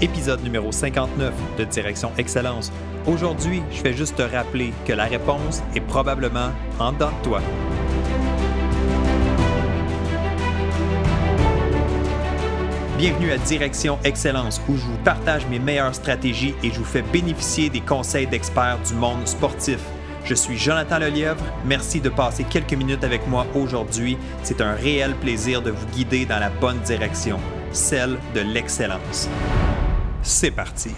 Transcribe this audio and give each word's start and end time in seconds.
épisode 0.00 0.42
numéro 0.42 0.72
59 0.72 1.32
de 1.58 1.64
Direction 1.64 2.12
Excellence. 2.18 2.72
Aujourd'hui, 3.06 3.62
je 3.70 3.78
fais 3.78 3.92
juste 3.92 4.16
te 4.16 4.22
rappeler 4.22 4.72
que 4.84 4.92
la 4.92 5.04
réponse 5.04 5.62
est 5.74 5.80
probablement 5.80 6.50
en 6.78 6.92
dedans 6.92 7.10
de 7.10 7.24
toi. 7.24 7.40
Bienvenue 12.98 13.30
à 13.30 13.38
Direction 13.38 13.98
Excellence 14.04 14.60
où 14.68 14.76
je 14.76 14.82
vous 14.82 14.98
partage 15.04 15.46
mes 15.48 15.58
meilleures 15.58 15.94
stratégies 15.94 16.54
et 16.62 16.70
je 16.70 16.78
vous 16.78 16.84
fais 16.84 17.02
bénéficier 17.02 17.68
des 17.68 17.80
conseils 17.80 18.26
d'experts 18.26 18.78
du 18.86 18.94
monde 18.94 19.26
sportif. 19.26 19.78
Je 20.24 20.34
suis 20.34 20.56
Jonathan 20.58 20.98
Lelièvre. 20.98 21.44
Merci 21.64 22.00
de 22.00 22.08
passer 22.08 22.44
quelques 22.44 22.72
minutes 22.74 23.04
avec 23.04 23.26
moi 23.28 23.46
aujourd'hui. 23.54 24.18
C'est 24.42 24.60
un 24.60 24.72
réel 24.72 25.14
plaisir 25.14 25.62
de 25.62 25.70
vous 25.70 25.86
guider 25.88 26.24
dans 26.26 26.40
la 26.40 26.50
bonne 26.50 26.80
direction, 26.80 27.38
celle 27.70 28.18
de 28.34 28.40
l'excellence. 28.40 29.28
C'est 30.28 30.50
parti. 30.50 30.90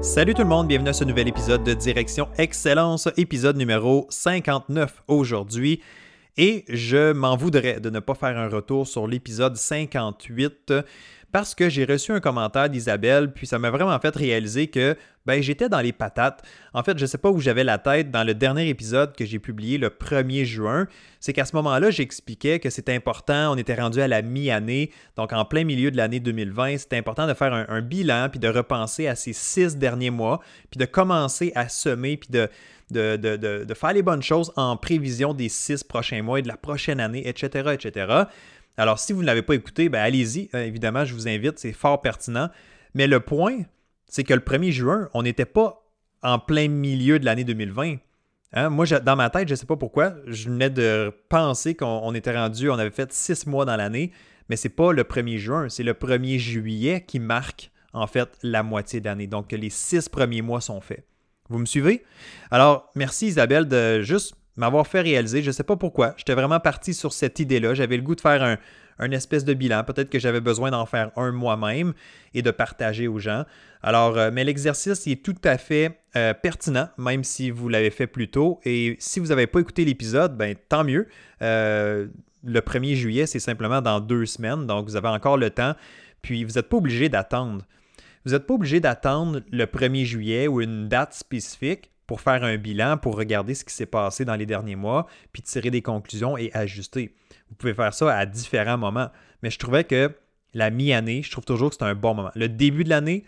Salut 0.00 0.34
tout 0.34 0.42
le 0.42 0.48
monde, 0.48 0.68
bienvenue 0.68 0.90
à 0.90 0.92
ce 0.92 1.02
nouvel 1.02 1.26
épisode 1.26 1.64
de 1.64 1.74
Direction 1.74 2.28
Excellence, 2.38 3.08
épisode 3.16 3.56
numéro 3.56 4.06
59 4.10 5.02
aujourd'hui. 5.08 5.82
Et 6.36 6.64
je 6.68 7.12
m'en 7.12 7.36
voudrais 7.36 7.80
de 7.80 7.90
ne 7.90 7.98
pas 7.98 8.14
faire 8.14 8.38
un 8.38 8.48
retour 8.48 8.86
sur 8.86 9.08
l'épisode 9.08 9.56
58 9.56 10.72
parce 11.34 11.56
que 11.56 11.68
j'ai 11.68 11.84
reçu 11.84 12.12
un 12.12 12.20
commentaire 12.20 12.70
d'Isabelle, 12.70 13.32
puis 13.32 13.48
ça 13.48 13.58
m'a 13.58 13.68
vraiment 13.68 13.98
fait 13.98 14.14
réaliser 14.14 14.68
que 14.68 14.96
ben, 15.26 15.42
j'étais 15.42 15.68
dans 15.68 15.80
les 15.80 15.92
patates. 15.92 16.44
En 16.72 16.84
fait, 16.84 16.96
je 16.96 17.02
ne 17.02 17.06
sais 17.08 17.18
pas 17.18 17.28
où 17.28 17.40
j'avais 17.40 17.64
la 17.64 17.78
tête 17.78 18.12
dans 18.12 18.22
le 18.22 18.34
dernier 18.34 18.68
épisode 18.68 19.16
que 19.16 19.24
j'ai 19.24 19.40
publié 19.40 19.76
le 19.76 19.88
1er 19.88 20.44
juin. 20.44 20.86
C'est 21.18 21.32
qu'à 21.32 21.44
ce 21.44 21.56
moment-là, 21.56 21.90
j'expliquais 21.90 22.60
que 22.60 22.70
c'était 22.70 22.94
important, 22.94 23.52
on 23.52 23.56
était 23.56 23.74
rendu 23.74 24.00
à 24.00 24.06
la 24.06 24.22
mi-année, 24.22 24.92
donc 25.16 25.32
en 25.32 25.44
plein 25.44 25.64
milieu 25.64 25.90
de 25.90 25.96
l'année 25.96 26.20
2020, 26.20 26.78
c'était 26.78 26.98
important 26.98 27.26
de 27.26 27.34
faire 27.34 27.52
un, 27.52 27.80
bilan, 27.80 28.28
puis 28.30 28.38
de 28.38 28.46
repenser 28.46 29.08
à 29.08 29.16
ces 29.16 29.32
six 29.32 29.76
derniers 29.76 30.10
mois, 30.10 30.38
puis 30.70 30.78
de 30.78 30.84
commencer 30.84 31.50
à 31.56 31.68
semer, 31.68 32.16
puis 32.16 32.28
de, 32.30 32.48
de, 32.92 33.16
de, 33.64 33.74
faire 33.74 33.92
les 33.92 34.02
bonnes 34.02 34.22
choses 34.22 34.52
en 34.54 34.76
prévision 34.76 35.34
des 35.34 35.48
six 35.48 35.82
prochains 35.82 36.22
mois 36.22 36.38
et 36.38 36.42
de 36.42 36.48
la 36.48 36.56
prochaine 36.56 37.00
année, 37.00 37.26
etc., 37.26 37.70
etc. 37.72 38.26
Alors, 38.76 38.98
si 38.98 39.12
vous 39.12 39.22
ne 39.22 39.26
l'avez 39.26 39.42
pas 39.42 39.54
écouté, 39.54 39.88
ben 39.88 40.00
allez-y. 40.00 40.50
Euh, 40.54 40.64
évidemment, 40.64 41.04
je 41.04 41.14
vous 41.14 41.28
invite, 41.28 41.58
c'est 41.58 41.72
fort 41.72 42.00
pertinent. 42.00 42.48
Mais 42.94 43.06
le 43.06 43.20
point, 43.20 43.58
c'est 44.06 44.24
que 44.24 44.34
le 44.34 44.40
1er 44.40 44.70
juin, 44.70 45.08
on 45.14 45.22
n'était 45.22 45.44
pas 45.44 45.84
en 46.22 46.38
plein 46.38 46.68
milieu 46.68 47.18
de 47.18 47.24
l'année 47.24 47.44
2020. 47.44 47.96
Hein? 48.52 48.70
Moi, 48.70 48.86
dans 48.86 49.16
ma 49.16 49.30
tête, 49.30 49.48
je 49.48 49.54
ne 49.54 49.56
sais 49.56 49.66
pas 49.66 49.76
pourquoi, 49.76 50.14
je 50.26 50.48
venais 50.48 50.70
de 50.70 51.12
penser 51.28 51.74
qu'on 51.74 52.14
était 52.14 52.36
rendu, 52.36 52.70
on 52.70 52.78
avait 52.78 52.90
fait 52.90 53.12
six 53.12 53.46
mois 53.46 53.64
dans 53.64 53.76
l'année, 53.76 54.12
mais 54.48 54.56
ce 54.56 54.68
n'est 54.68 54.74
pas 54.74 54.92
le 54.92 55.02
1er 55.02 55.38
juin, 55.38 55.68
c'est 55.68 55.82
le 55.82 55.92
1er 55.92 56.38
juillet 56.38 57.04
qui 57.06 57.18
marque 57.18 57.70
en 57.92 58.06
fait 58.06 58.28
la 58.42 58.62
moitié 58.62 59.00
d'année. 59.00 59.26
Donc, 59.26 59.52
les 59.52 59.70
six 59.70 60.08
premiers 60.08 60.42
mois 60.42 60.60
sont 60.60 60.80
faits. 60.80 61.04
Vous 61.48 61.58
me 61.58 61.66
suivez? 61.66 62.04
Alors, 62.50 62.90
merci 62.94 63.26
Isabelle 63.26 63.68
de 63.68 64.00
juste 64.00 64.34
m'avoir 64.56 64.86
fait 64.86 65.00
réaliser. 65.00 65.42
Je 65.42 65.48
ne 65.48 65.52
sais 65.52 65.64
pas 65.64 65.76
pourquoi. 65.76 66.14
J'étais 66.16 66.34
vraiment 66.34 66.60
parti 66.60 66.94
sur 66.94 67.12
cette 67.12 67.38
idée-là. 67.38 67.74
J'avais 67.74 67.96
le 67.96 68.02
goût 68.02 68.14
de 68.14 68.20
faire 68.20 68.58
un, 68.98 69.10
espèce 69.10 69.44
de 69.44 69.54
bilan. 69.54 69.84
Peut-être 69.84 70.10
que 70.10 70.18
j'avais 70.18 70.40
besoin 70.40 70.70
d'en 70.70 70.86
faire 70.86 71.10
un 71.16 71.32
moi-même 71.32 71.94
et 72.32 72.42
de 72.42 72.50
partager 72.50 73.08
aux 73.08 73.18
gens. 73.18 73.44
Alors, 73.82 74.16
euh, 74.16 74.30
mais 74.32 74.44
l'exercice 74.44 75.06
est 75.06 75.22
tout 75.22 75.34
à 75.44 75.58
fait 75.58 76.00
euh, 76.16 76.32
pertinent, 76.32 76.88
même 76.96 77.24
si 77.24 77.50
vous 77.50 77.68
l'avez 77.68 77.90
fait 77.90 78.06
plus 78.06 78.28
tôt. 78.28 78.60
Et 78.64 78.96
si 79.00 79.20
vous 79.20 79.26
n'avez 79.26 79.46
pas 79.46 79.60
écouté 79.60 79.84
l'épisode, 79.84 80.36
ben 80.36 80.54
tant 80.68 80.84
mieux. 80.84 81.08
Euh, 81.42 82.06
le 82.44 82.60
1er 82.60 82.94
juillet, 82.94 83.26
c'est 83.26 83.40
simplement 83.40 83.80
dans 83.80 84.00
deux 84.00 84.26
semaines, 84.26 84.66
donc 84.66 84.86
vous 84.86 84.96
avez 84.96 85.08
encore 85.08 85.36
le 85.36 85.50
temps. 85.50 85.74
Puis 86.22 86.44
vous 86.44 86.52
n'êtes 86.52 86.68
pas 86.68 86.76
obligé 86.76 87.08
d'attendre. 87.08 87.64
Vous 88.24 88.32
n'êtes 88.32 88.46
pas 88.46 88.54
obligé 88.54 88.80
d'attendre 88.80 89.40
le 89.50 89.66
1er 89.66 90.04
juillet 90.04 90.48
ou 90.48 90.60
une 90.60 90.88
date 90.88 91.12
spécifique 91.12 91.90
pour 92.06 92.20
faire 92.20 92.44
un 92.44 92.56
bilan, 92.56 92.96
pour 92.96 93.16
regarder 93.16 93.54
ce 93.54 93.64
qui 93.64 93.74
s'est 93.74 93.86
passé 93.86 94.24
dans 94.24 94.36
les 94.36 94.46
derniers 94.46 94.76
mois, 94.76 95.06
puis 95.32 95.42
tirer 95.42 95.70
des 95.70 95.82
conclusions 95.82 96.36
et 96.36 96.50
ajuster. 96.54 97.14
Vous 97.48 97.54
pouvez 97.56 97.74
faire 97.74 97.94
ça 97.94 98.16
à 98.16 98.26
différents 98.26 98.78
moments. 98.78 99.08
Mais 99.42 99.50
je 99.50 99.58
trouvais 99.58 99.84
que 99.84 100.14
la 100.52 100.70
mi-année, 100.70 101.22
je 101.22 101.30
trouve 101.30 101.44
toujours 101.44 101.70
que 101.70 101.76
c'est 101.78 101.84
un 101.84 101.94
bon 101.94 102.14
moment. 102.14 102.30
Le 102.34 102.48
début 102.48 102.84
de 102.84 102.90
l'année, 102.90 103.24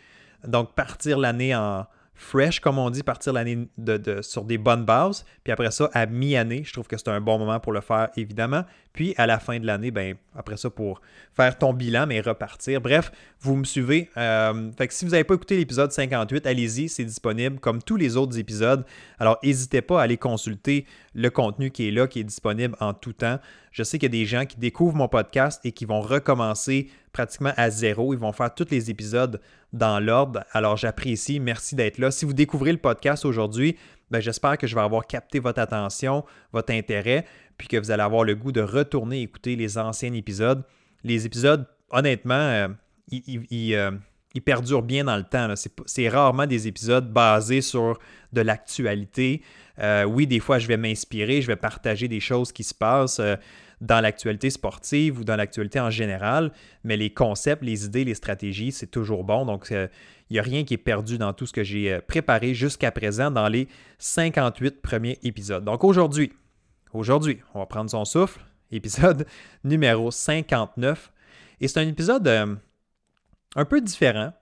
donc 0.47 0.75
partir 0.75 1.19
l'année 1.19 1.55
en, 1.55 1.87
fresh, 2.17 2.61
comme 2.61 2.79
on 2.79 2.91
dit, 2.91 3.03
partir 3.03 3.35
l'année 3.35 3.69
de, 3.77 4.23
sur 4.23 4.45
des 4.45 4.59
bonnes 4.59 4.85
bases. 4.85 5.25
Puis 5.45 5.53
après 5.53 5.71
ça, 5.71 5.91
à 5.93 6.07
mi-année, 6.07 6.63
je 6.65 6.73
trouve 6.73 6.87
que 6.87 6.97
c'est 6.97 7.09
un 7.09 7.21
bon 7.21 7.39
moment 7.39 7.61
pour 7.61 7.73
le 7.73 7.81
faire, 7.81 8.09
évidemment. 8.17 8.65
Puis 8.93 9.15
à 9.19 9.27
la 9.27 9.39
fin 9.39 9.61
de 9.61 9.67
l'année, 9.67 9.91
ben, 9.91 10.17
après 10.35 10.57
ça, 10.57 10.71
pour 10.71 11.03
faire 11.35 11.57
ton 11.59 11.75
bilan, 11.75 12.07
mais 12.07 12.21
repartir. 12.21 12.81
Bref, 12.81 13.13
vous 13.41 13.55
me 13.55 13.65
suivez. 13.65 14.11
Euh, 14.17 14.71
fait 14.77 14.89
que 14.89 14.95
si 14.95 15.05
vous 15.05 15.11
n'avez 15.11 15.25
pas 15.25 15.35
écouté 15.35 15.57
l'épisode 15.57 15.93
58, 15.93 16.47
allez-y, 16.47 16.89
c'est 16.89 17.05
disponible 17.05 17.61
comme 17.61 17.83
tous 17.83 17.97
les 17.97 18.17
autres 18.17 18.39
épisodes. 18.39 18.85
Alors, 19.19 19.39
n'hésitez 19.43 19.83
pas 19.83 20.01
à 20.01 20.05
aller 20.05 20.17
consulter 20.17 20.87
le 21.15 21.29
contenu 21.29 21.71
qui 21.71 21.89
est 21.89 21.91
là, 21.91 22.07
qui 22.07 22.21
est 22.21 22.25
disponible 22.25 22.75
en 22.81 22.95
tout 22.95 23.13
temps. 23.13 23.39
Je 23.77 23.83
sais 23.83 23.99
qu'il 23.99 24.07
y 24.07 24.17
a 24.17 24.21
des 24.21 24.25
gens 24.25 24.47
qui 24.47 24.57
découvrent 24.57 24.97
mon 24.97 25.07
podcast 25.07 25.61
et 25.67 25.73
qui 25.73 25.85
vont 25.85 26.01
recommencer 26.01 26.89
pratiquement 27.13 27.53
à 27.59 27.69
zéro. 27.69 28.15
Ils 28.15 28.19
vont 28.19 28.33
faire 28.33 28.55
tous 28.55 28.71
les 28.71 28.89
épisodes 28.89 29.39
dans 29.75 30.01
l'ordre. 30.01 30.45
Alors 30.53 30.79
j'apprécie. 30.79 31.41
Merci 31.41 31.75
d'être 31.75 31.99
là. 31.99 32.11
Si 32.11 32.25
vous 32.25 32.33
découvrez 32.33 32.73
le 32.73 32.79
podcast 32.79 33.27
aujourd'hui, 33.27 33.77
ben, 34.11 34.21
j'espère 34.21 34.57
que 34.57 34.67
je 34.67 34.75
vais 34.75 34.81
avoir 34.81 35.07
capté 35.07 35.41
votre 35.41 35.61
attention, 35.61 36.25
votre 36.55 36.73
intérêt, 36.73 37.27
puis 37.59 37.69
que 37.69 37.77
vous 37.77 37.91
allez 37.91 38.03
avoir 38.03 38.25
le 38.25 38.35
goût 38.35 38.51
de 38.51 38.63
retourner 38.63 39.21
écouter 39.21 39.57
les 39.57 39.77
anciens 39.77 40.15
épisodes. 40.15 40.65
Les 41.05 41.27
épisodes, 41.27 41.67
honnêtement, 41.91 42.33
euh, 42.33 42.69
euh, 43.13 43.91
ils, 44.33 44.43
perdurent 44.43 44.85
bien 44.85 45.05
dans 45.05 45.19
le 45.19 45.25
temps. 45.25 45.53
C'est 45.85 46.09
rarement 46.09 46.47
des 46.47 46.67
épisodes 46.67 47.13
basés 47.13 47.61
sur 47.61 47.99
de 48.33 48.41
l'actualité. 48.41 49.43
Euh, 49.81 50.05
oui, 50.05 50.27
des 50.27 50.41
fois, 50.41 50.59
je 50.59 50.67
vais 50.67 50.79
m'inspirer, 50.79 51.43
je 51.43 51.47
vais 51.47 51.57
partager 51.57 52.09
des 52.09 52.21
choses 52.21 52.53
qui 52.53 52.65
se 52.65 52.73
passent 52.73 53.21
dans 53.81 54.01
l'actualité 54.01 54.51
sportive 54.51 55.21
ou 55.21 55.25
dans 55.25 55.37
l'actualité 55.37 55.81
en 55.81 55.91
général, 55.91 56.53
mais 56.85 56.97
les 56.97 57.11
concepts, 57.11 57.63
les 57.63 57.85
idées, 57.85 58.05
les 58.05 58.15
stratégies, 58.15 58.73
c'est 58.73 58.87
toujours 58.87 59.25
bon. 59.25 59.45
Donc, 59.45 59.67
il 59.71 59.77
euh, 59.77 59.87
n'y 60.31 60.39
a 60.39 60.43
rien 60.43 60.65
qui 60.65 60.75
est 60.75 60.79
perdu 60.79 61.19
dans 61.19 61.33
tout 61.33 61.47
ce 61.47 61.53
que 61.53 61.63
j'ai 61.63 61.93
euh, 61.93 62.01
préparé 62.07 62.55
jusqu'à 62.55 62.91
présent 62.91 63.31
dans 63.31 63.49
les 63.49 63.69
58 63.99 64.81
premiers 64.81 65.19
épisodes. 65.23 65.65
Donc, 65.65 65.85
aujourd'hui, 65.85 66.33
aujourd'hui, 66.93 67.41
on 67.55 67.59
va 67.59 67.67
prendre 67.67 67.91
son 67.91 68.05
souffle, 68.05 68.41
épisode 68.71 69.27
numéro 69.63 70.11
59. 70.11 71.13
Et 71.61 71.69
c'est 71.69 71.81
un 71.81 71.89
épisode 71.89 72.27
euh, 72.29 72.55
un 73.57 73.65
peu 73.65 73.81
différent. 73.81 74.33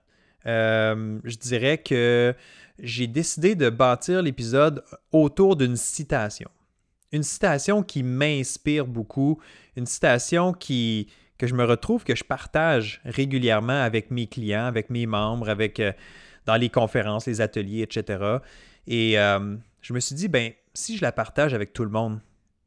je 0.45 1.37
dirais 1.37 1.77
que 1.77 2.33
j'ai 2.79 3.07
décidé 3.07 3.55
de 3.55 3.69
bâtir 3.69 4.21
l'épisode 4.21 4.83
autour 5.11 5.55
d'une 5.55 5.75
citation 5.77 6.49
une 7.15 7.23
citation 7.23 7.81
qui 7.81 8.03
m'inspire 8.03 8.85
beaucoup, 8.85 9.39
une 9.75 9.85
citation 9.85 10.53
qui, 10.53 11.07
que 11.37 11.47
je 11.47 11.55
me 11.55 11.63
retrouve, 11.63 12.03
que 12.03 12.15
je 12.15 12.23
partage 12.23 13.01
régulièrement 13.05 13.81
avec 13.81 14.11
mes 14.11 14.27
clients, 14.27 14.65
avec 14.65 14.89
mes 14.89 15.05
membres, 15.05 15.49
avec, 15.49 15.79
euh, 15.79 15.91
dans 16.45 16.55
les 16.55 16.69
conférences, 16.69 17.25
les 17.25 17.41
ateliers, 17.41 17.81
etc. 17.81 18.39
Et 18.87 19.17
euh, 19.17 19.55
je 19.81 19.93
me 19.93 19.99
suis 19.99 20.15
dit, 20.15 20.27
ben, 20.27 20.51
si 20.73 20.97
je 20.97 21.01
la 21.01 21.11
partage 21.11 21.53
avec 21.53 21.73
tout 21.73 21.83
le 21.83 21.89
monde, 21.89 22.19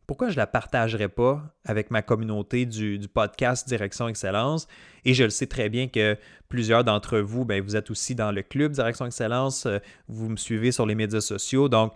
pourquoi 0.07 0.29
je 0.29 0.35
ne 0.35 0.39
la 0.39 0.47
partagerais 0.47 1.11
pas 1.11 1.55
avec 1.67 1.91
ma 1.91 2.01
communauté 2.01 2.65
du, 2.65 2.99
podcast 3.13 3.69
Direction 3.69 4.09
Excellence? 4.09 4.67
Et 5.05 5.13
je 5.13 5.25
le 5.25 5.31
sais 5.31 5.47
très 5.47 5.69
bien 5.69 5.89
que 5.89 6.17
plusieurs 6.49 6.83
d'entre 6.83 7.19
vous, 7.19 7.45
ben, 7.45 7.63
vous 7.63 7.77
êtes 7.77 7.91
aussi 7.91 8.15
dans 8.15 8.33
le 8.33 8.43
club 8.43 8.73
Direction 8.73 9.05
Excellence, 9.05 9.67
euh, 9.67 9.79
vous 10.09 10.31
me 10.31 10.37
suivez 10.37 10.73
sur 10.73 10.87
les 10.87 10.95
médias 10.95 11.21
sociaux. 11.21 11.69
Donc, 11.69 11.93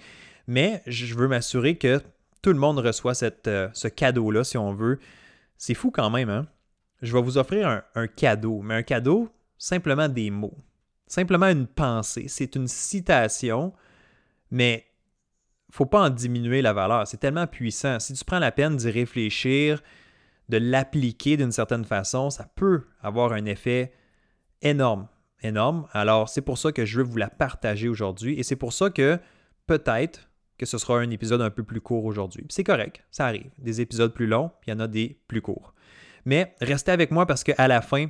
mais 0.46 0.82
je 0.86 1.14
veux 1.14 1.28
m'assurer 1.28 1.76
que 1.76 2.00
tout 2.42 2.52
le 2.52 2.58
monde 2.58 2.80
reçoit 2.80 3.14
euh, 3.22 3.68
ce 3.72 3.88
cadeau-là, 3.88 4.44
si 4.44 4.58
on 4.58 4.74
veut. 4.74 4.98
C'est 5.56 5.74
fou 5.74 5.90
quand 5.90 6.10
même, 6.10 6.28
hein? 6.28 6.46
Je 7.00 7.12
vais 7.12 7.22
vous 7.22 7.38
offrir 7.38 7.82
un, 7.94 8.06
cadeau, 8.06 8.62
mais 8.62 8.74
un 8.74 8.82
cadeau, 8.82 9.28
simplement 9.58 10.08
des 10.08 10.30
mots. 10.30 10.56
Simplement 11.06 11.48
une 11.48 11.66
pensée. 11.66 12.26
C'est 12.28 12.54
une 12.54 12.68
citation, 12.68 13.72
mais 14.52 14.86
faut 15.70 15.86
pas 15.86 16.02
en 16.02 16.10
diminuer 16.10 16.62
la 16.62 16.72
valeur. 16.72 17.06
C'est 17.08 17.16
tellement 17.16 17.48
puissant. 17.48 17.98
Si 17.98 18.14
tu 18.14 18.24
prends 18.24 18.38
la 18.38 18.52
peine 18.52 18.76
d'y 18.76 18.90
réfléchir, 18.90 19.82
de 20.48 20.58
l'appliquer 20.58 21.36
d'une 21.36 21.50
certaine 21.50 21.84
façon, 21.84 22.30
ça 22.30 22.48
peut 22.54 22.84
avoir 23.00 23.32
un 23.32 23.46
effet 23.46 23.92
énorme. 24.60 25.08
Énorme. 25.42 25.88
Alors, 25.92 26.28
c'est 26.28 26.42
pour 26.42 26.56
ça 26.56 26.70
que 26.70 26.84
je 26.84 26.98
veux 26.98 27.04
vous 27.04 27.16
la 27.16 27.30
partager 27.30 27.88
aujourd'hui. 27.88 28.38
Et 28.38 28.44
c'est 28.44 28.54
pour 28.54 28.72
ça 28.72 28.90
que 28.90 29.18
peut-être 29.66 30.28
que 30.58 30.66
ce 30.66 30.78
sera 30.78 30.98
un 30.98 31.10
épisode 31.10 31.42
un 31.42 31.50
peu 31.50 31.62
plus 31.62 31.80
court 31.80 32.04
aujourd'hui. 32.04 32.46
C'est 32.48 32.64
correct, 32.64 33.04
ça 33.10 33.26
arrive. 33.26 33.50
Des 33.58 33.80
épisodes 33.80 34.12
plus 34.12 34.26
longs, 34.26 34.50
il 34.66 34.70
y 34.70 34.72
en 34.72 34.80
a 34.80 34.88
des 34.88 35.18
plus 35.28 35.42
courts. 35.42 35.74
Mais 36.24 36.54
restez 36.60 36.92
avec 36.92 37.10
moi 37.10 37.26
parce 37.26 37.42
qu'à 37.42 37.68
la 37.68 37.82
fin, 37.82 38.06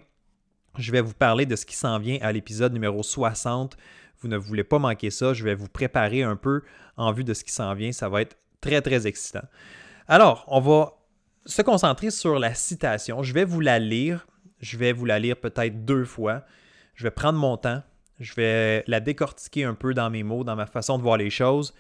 Je 0.79 0.91
vais 0.91 1.03
vous 1.03 1.13
parler 1.13 1.45
de 1.45 1.55
ce 1.55 1.67
qui 1.67 1.77
s'en 1.77 1.99
vient 1.99 2.19
à 2.23 2.33
l'épisode 2.33 2.73
numéro 2.73 3.03
60. 3.03 3.77
Vous 4.21 4.29
ne 4.29 4.37
voulez 4.37 4.65
pas 4.65 4.79
manquer 4.79 5.11
ça. 5.11 5.35
Je 5.35 5.45
vais 5.45 5.55
vous 5.55 5.69
préparer 5.69 6.23
un 6.23 6.37
peu 6.37 6.63
en 6.97 7.13
vue 7.13 7.25
de 7.25 7.35
ce 7.35 7.45
qui 7.45 7.53
s'en 7.53 7.75
vient. 7.75 7.93
Ça 7.93 8.09
va 8.09 8.23
être 8.23 8.39
très, 8.61 8.81
très 8.81 9.07
excitant. 9.07 9.43
Alors, 10.09 10.45
on 10.49 10.61
va 10.61 10.95
se 11.45 11.61
concentrer 11.61 12.11
sur 12.11 12.39
la 12.39 12.55
citation. 12.55 13.23
Je 13.23 13.35
vais 13.35 13.45
vous 13.45 13.61
la 13.61 13.79
lire. 13.79 14.27
Je 14.61 14.79
vais 14.79 14.93
vous 14.93 15.05
la 15.05 15.19
lire 15.19 15.37
peut-être 15.37 15.85
deux 15.85 16.05
fois. 16.05 16.43
Je 16.95 17.05
vais 17.05 17.11
prendre 17.11 17.39
mon 17.39 17.57
temps. 17.57 17.83
Je 18.19 18.35
vais 18.35 18.85
la 18.87 19.01
décortiquer 19.01 19.65
un 19.65 19.75
peu 19.75 19.93
dans 19.93 20.09
mes 20.09 20.23
mots, 20.23 20.45
dans 20.45 20.57
ma 20.57 20.67
façon 20.67 20.97
de 20.97 21.03
voir 21.03 21.19
les 21.19 21.31
choses. 21.31 21.75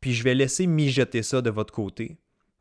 Puis 0.00 0.14
je 0.14 0.22
vais 0.24 0.34
laisser 0.34 0.66
mijoter 0.66 1.22
ça 1.22 1.40
de 1.40 1.50
votre 1.50 1.72
côté. 1.72 2.18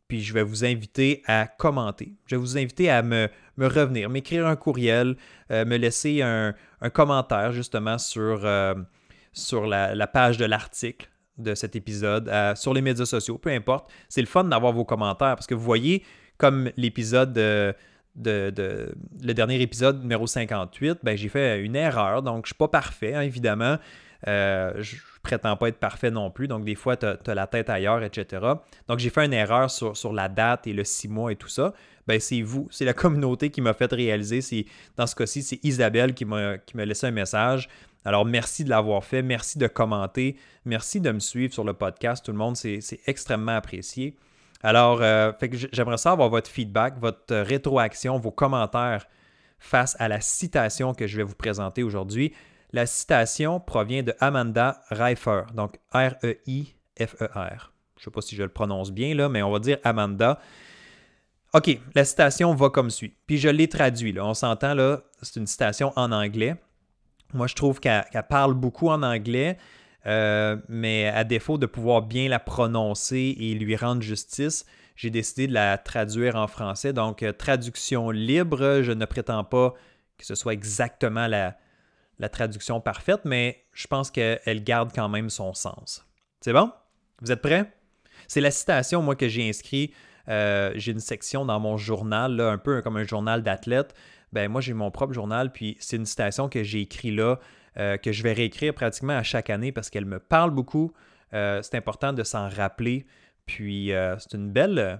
Puis 0.07 0.21
je 0.21 0.33
vais 0.33 0.43
vous 0.43 0.63
inviter 0.63 1.21
à 1.27 1.47
commenter. 1.47 2.13
Je 2.25 2.35
vais 2.35 2.39
vous 2.39 2.57
inviter 2.57 2.89
à 2.89 3.03
me, 3.03 3.27
me 3.57 3.67
revenir, 3.67 4.09
m'écrire 4.09 4.47
un 4.47 4.55
courriel, 4.55 5.17
euh, 5.51 5.65
me 5.65 5.77
laisser 5.77 6.21
un, 6.21 6.53
commentaire 6.93 7.51
justement 7.51 7.97
sur, 7.97 8.45
euh, 8.45 8.73
sur 9.33 9.67
la, 9.67 10.07
page 10.07 10.37
de 10.37 10.45
l'article 10.45 11.09
de 11.37 11.53
cet 11.55 11.75
épisode, 11.75 12.29
euh, 12.29 12.55
sur 12.55 12.73
les 12.73 12.81
médias 12.81 13.05
sociaux, 13.05 13.37
peu 13.37 13.49
importe. 13.49 13.91
C'est 14.07 14.21
le 14.21 14.27
fun 14.27 14.45
d'avoir 14.45 14.71
vos 14.71 14.85
commentaires 14.85 15.35
parce 15.35 15.47
que 15.47 15.55
vous 15.55 15.63
voyez, 15.65 16.03
comme 16.37 16.71
l'épisode 16.77 17.37
de, 18.17 18.93
le 19.23 19.33
dernier 19.33 19.61
épisode 19.61 20.01
numéro 20.01 20.27
58, 20.27 20.99
ben, 21.03 21.15
j'ai 21.15 21.29
fait 21.29 21.61
une 21.61 21.75
erreur, 21.75 22.23
donc 22.23 22.37
je 22.37 22.39
ne 22.39 22.45
suis 22.47 22.55
pas 22.55 22.67
parfait, 22.67 23.13
hein, 23.13 23.21
évidemment. 23.21 23.77
Euh, 24.27 24.73
je 24.79 24.95
ne 24.95 25.01
prétends 25.21 25.55
pas 25.55 25.69
être 25.69 25.77
parfait 25.77 26.09
non 26.09 26.31
plus, 26.31 26.47
donc 26.47 26.65
des 26.65 26.75
fois, 26.75 26.97
tu 26.97 27.05
as, 27.05 27.35
la 27.35 27.47
tête 27.47 27.69
ailleurs, 27.69 28.03
etc. 28.03 28.45
Donc 28.87 28.99
j'ai 28.99 29.09
fait 29.09 29.25
une 29.25 29.33
erreur 29.33 29.69
sur, 29.69 30.13
la 30.13 30.27
date 30.27 30.65
et 30.67 30.73
le 30.73 30.83
six 30.83 31.07
mois 31.07 31.31
et 31.31 31.35
tout 31.35 31.49
ça. 31.49 31.73
Ben, 32.07 32.19
c'est 32.19 32.41
vous, 32.41 32.67
c'est 32.71 32.85
la 32.85 32.93
communauté 32.93 33.49
qui 33.49 33.61
m'a 33.61 33.73
fait 33.73 33.91
réaliser. 33.91 34.65
Dans 34.95 35.05
ce 35.05 35.15
cas-ci, 35.15 35.43
c'est 35.43 35.63
Isabelle 35.63 36.13
qui 36.13 36.25
m'a 36.25 36.57
laissé 36.73 37.07
un 37.07 37.11
message. 37.11 37.69
Alors, 38.05 38.25
merci 38.25 38.63
de 38.63 38.69
l'avoir 38.69 39.03
fait, 39.03 39.21
merci 39.21 39.59
de 39.59 39.67
commenter, 39.67 40.37
merci 40.65 41.01
de 41.01 41.11
me 41.11 41.19
suivre 41.19 41.53
sur 41.53 41.65
le 41.65 41.73
podcast, 41.73 42.23
tout 42.23 42.31
le 42.31 42.37
monde, 42.37 42.55
c'est 42.55 42.81
extrêmement 43.05 43.57
apprécié. 43.57 44.15
Alors, 44.63 45.01
euh, 45.01 45.31
j'aimerais 45.71 45.97
savoir 45.97 46.29
votre 46.29 46.49
feedback, 46.49 46.97
votre 46.99 47.35
rétroaction, 47.35 48.17
vos 48.17 48.31
commentaires 48.31 49.05
face 49.59 49.95
à 49.99 50.07
la 50.07 50.21
citation 50.21 50.93
que 50.93 51.07
je 51.07 51.17
vais 51.17 51.23
vous 51.23 51.35
présenter 51.35 51.83
aujourd'hui. 51.83 52.33
La 52.73 52.85
citation 52.85 53.59
provient 53.59 54.03
de 54.03 54.13
Amanda 54.19 54.81
Reifer, 54.89 55.43
donc 55.53 55.77
R-E-I-F-E-R. 55.93 57.37
E 57.37 57.77
je 57.97 58.01
ne 58.01 58.03
sais 58.03 58.11
pas 58.11 58.21
si 58.21 58.35
je 58.35 58.43
le 58.43 58.49
prononce 58.49 58.91
bien, 58.91 59.15
là, 59.15 59.27
mais 59.27 59.41
on 59.41 59.51
va 59.51 59.59
dire 59.59 59.79
Amanda. 59.83 60.39
OK, 61.53 61.79
la 61.95 62.05
citation 62.05 62.53
va 62.53 62.69
comme 62.69 62.91
suit. 62.91 63.15
Puis 63.25 63.37
je 63.37 63.49
l'ai 63.49 63.67
traduit. 63.67 64.15
On 64.19 64.33
s'entend, 64.33 64.73
là, 64.75 65.01
c'est 65.21 65.37
une 65.37 65.47
citation 65.47 65.93
en 65.95 66.11
anglais. 66.11 66.55
Moi, 67.33 67.47
je 67.47 67.55
trouve 67.55 67.79
qu'elle 67.79 68.05
parle 68.29 68.53
beaucoup 68.53 68.89
en 68.89 69.01
anglais. 69.01 69.57
Euh, 70.07 70.55
mais 70.69 71.07
à 71.07 71.23
défaut 71.23 71.57
de 71.57 71.65
pouvoir 71.65 72.01
bien 72.01 72.29
la 72.29 72.39
prononcer 72.39 73.35
et 73.37 73.53
lui 73.55 73.75
rendre 73.75 74.01
justice, 74.01 74.65
j'ai 74.95 75.09
décidé 75.09 75.47
de 75.47 75.53
la 75.53 75.77
traduire 75.77 76.35
en 76.35 76.47
français. 76.47 76.93
Donc, 76.93 77.23
euh, 77.23 77.33
traduction 77.33 78.09
libre, 78.09 78.81
je 78.81 78.91
ne 78.93 79.05
prétends 79.05 79.43
pas 79.43 79.73
que 80.17 80.25
ce 80.25 80.33
soit 80.33 80.53
exactement 80.53 81.27
la, 81.27 81.57
traduction 82.29 82.81
parfaite, 82.81 83.21
mais 83.25 83.63
je 83.73 83.85
pense 83.85 84.09
qu'elle 84.09 84.63
garde 84.63 84.91
quand 84.93 85.09
même 85.09 85.29
son 85.29 85.53
sens. 85.53 86.05
C'est 86.41 86.53
bon? 86.53 86.71
Vous 87.21 87.31
êtes 87.31 87.41
prêts? 87.41 87.71
C'est 88.27 88.41
la 88.41 88.49
citation, 88.49 89.01
moi, 89.01 89.15
que 89.15 89.27
j'ai 89.27 89.47
inscrit. 89.47 89.93
Euh, 90.29 90.71
j'ai 90.75 90.93
une 90.93 90.99
section 90.99 91.45
dans 91.45 91.59
mon 91.59 91.77
journal, 91.77 92.39
un 92.39 92.57
peu 92.57 92.81
comme 92.81 92.97
un 92.97 93.03
journal 93.03 93.43
d'athlète. 93.43 93.93
Ben, 94.33 94.49
moi, 94.49 94.61
j'ai 94.61 94.73
mon 94.73 94.89
propre 94.89 95.13
journal, 95.13 95.51
puis 95.51 95.77
c'est 95.79 95.97
une 95.97 96.05
citation 96.05 96.49
que 96.49 96.63
j'ai 96.63 96.81
écrite 96.81 97.13
là 97.13 97.39
euh, 97.79 97.97
que 97.97 98.11
je 98.11 98.23
vais 98.23 98.33
réécrire 98.33 98.73
pratiquement 98.73 99.17
à 99.17 99.23
chaque 99.23 99.49
année 99.49 99.71
parce 99.71 99.89
qu'elle 99.89 100.05
me 100.05 100.19
parle 100.19 100.51
beaucoup. 100.51 100.91
Euh, 101.33 101.61
c'est 101.61 101.75
important 101.75 102.13
de 102.13 102.23
s'en 102.23 102.49
rappeler. 102.49 103.05
Puis 103.45 103.93
euh, 103.93 104.17
c'est 104.17 104.33
une 104.33 104.51
belle, 104.51 104.99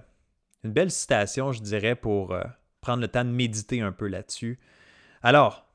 citation, 0.90 1.52
je 1.52 1.60
dirais, 1.60 1.96
pour 1.96 2.36
prendre 2.80 3.00
le 3.00 3.08
temps 3.08 3.24
de 3.24 3.30
méditer 3.30 3.80
un 3.80 3.92
peu 3.92 4.06
là-dessus. 4.06 4.60
Alors, 5.22 5.66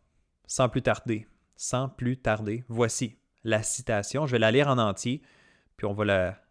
sans 0.46 0.70
plus 0.70 0.82
tarder, 0.82 1.28
sans 1.56 1.90
plus 1.90 2.18
tarder, 2.18 2.64
voici 2.70 3.18
la 3.44 3.64
citation. 3.64 4.26
Je 4.26 4.32
vais 4.32 4.40
la 4.40 4.52
lire 4.52 4.70
en 4.70 4.78
entier, 4.78 5.22
puis 5.76 5.86
on 5.86 5.94
va 5.94 6.06
la, 6.06 6.42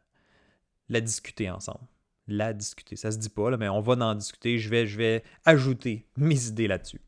la 0.88 1.00
discuter 1.00 1.50
ensemble. 1.50 1.86
La 2.28 2.52
discuter, 2.52 2.96
ça 2.96 3.10
se 3.10 3.18
dit 3.18 3.30
pas, 3.30 3.56
mais 3.56 3.68
on 3.68 3.80
va 3.80 3.94
en 3.94 4.14
discuter. 4.14 4.58
Je 4.58 4.68
vais, 4.68 4.86
je 4.86 4.96
vais 4.96 5.24
ajouter 5.44 6.06
mes 6.16 6.46
idées 6.46 6.68
là-dessus. 6.68 7.00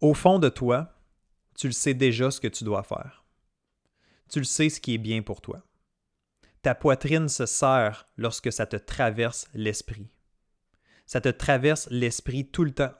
Au 0.00 0.14
fond 0.14 0.38
de 0.38 0.48
toi, 0.48 0.97
tu 1.58 1.66
le 1.66 1.72
sais 1.72 1.92
déjà 1.92 2.30
ce 2.30 2.40
que 2.40 2.46
tu 2.46 2.62
dois 2.62 2.84
faire. 2.84 3.24
Tu 4.30 4.38
le 4.38 4.44
sais 4.44 4.68
ce 4.68 4.80
qui 4.80 4.94
est 4.94 4.98
bien 4.98 5.22
pour 5.22 5.40
toi. 5.40 5.64
Ta 6.62 6.76
poitrine 6.76 7.28
se 7.28 7.46
serre 7.46 8.06
lorsque 8.16 8.52
ça 8.52 8.64
te 8.64 8.76
traverse 8.76 9.48
l'esprit. 9.54 10.08
Ça 11.04 11.20
te 11.20 11.28
traverse 11.28 11.88
l'esprit 11.90 12.46
tout 12.46 12.62
le 12.62 12.70
temps. 12.70 12.94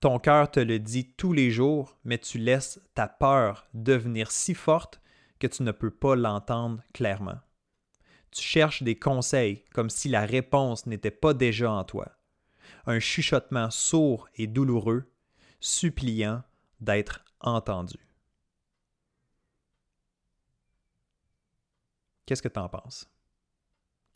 Ton 0.00 0.18
cœur 0.18 0.50
te 0.50 0.60
le 0.60 0.78
dit 0.78 1.14
tous 1.14 1.32
les 1.32 1.50
jours, 1.50 1.96
mais 2.04 2.18
tu 2.18 2.36
laisses 2.36 2.80
ta 2.94 3.08
peur 3.08 3.66
devenir 3.72 4.30
si 4.30 4.52
forte 4.52 5.00
que 5.38 5.46
tu 5.46 5.62
ne 5.62 5.72
peux 5.72 5.90
pas 5.90 6.16
l'entendre 6.16 6.82
clairement. 6.92 7.40
Tu 8.30 8.42
cherches 8.42 8.82
des 8.82 8.98
conseils 8.98 9.64
comme 9.72 9.88
si 9.88 10.10
la 10.10 10.26
réponse 10.26 10.84
n'était 10.84 11.10
pas 11.10 11.32
déjà 11.32 11.72
en 11.72 11.84
toi. 11.84 12.12
Un 12.84 12.98
chuchotement 12.98 13.70
sourd 13.70 14.28
et 14.34 14.46
douloureux, 14.46 15.10
suppliant 15.60 16.42
d'être 16.80 17.24
entendu. 17.44 17.98
Qu'est-ce 22.26 22.42
que 22.42 22.48
tu 22.48 22.58
en 22.58 22.68
penses? 22.68 23.08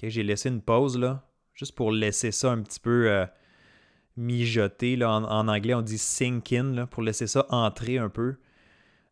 j'ai 0.00 0.22
laissé 0.22 0.48
une 0.48 0.62
pause 0.62 0.96
là, 0.96 1.28
juste 1.54 1.74
pour 1.74 1.90
laisser 1.90 2.30
ça 2.30 2.52
un 2.52 2.62
petit 2.62 2.78
peu 2.78 3.10
euh, 3.10 3.26
mijoter. 4.16 4.96
Là. 4.96 5.10
En, 5.10 5.48
anglais, 5.48 5.74
on 5.74 5.82
dit 5.82 5.98
sink 5.98 6.52
in, 6.52 6.86
pour 6.86 7.02
laisser 7.02 7.26
ça 7.26 7.46
entrer 7.48 7.98
un 7.98 8.08
peu. 8.08 8.36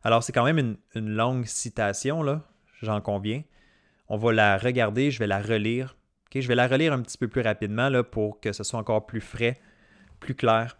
Alors, 0.03 0.23
c'est 0.23 0.31
quand 0.31 0.45
même 0.45 0.77
une, 0.95 1.09
longue 1.09 1.45
citation, 1.45 2.23
là, 2.23 2.43
j'en 2.81 3.01
conviens. 3.01 3.43
On 4.07 4.17
va 4.17 4.31
la 4.31 4.57
regarder, 4.57 5.11
je 5.11 5.19
vais 5.19 5.27
la 5.27 5.41
relire. 5.41 5.97
je 6.33 6.47
vais 6.47 6.55
la 6.55 6.67
relire 6.67 6.93
un 6.93 7.01
petit 7.01 7.17
peu 7.17 7.27
plus 7.27 7.41
rapidement 7.41 7.89
là, 7.89 8.03
pour 8.03 8.39
que 8.39 8.53
ce 8.53 8.63
soit 8.63 8.79
encore 8.79 9.05
plus 9.05 9.21
frais, 9.21 9.59
plus 10.19 10.35
clair. 10.35 10.77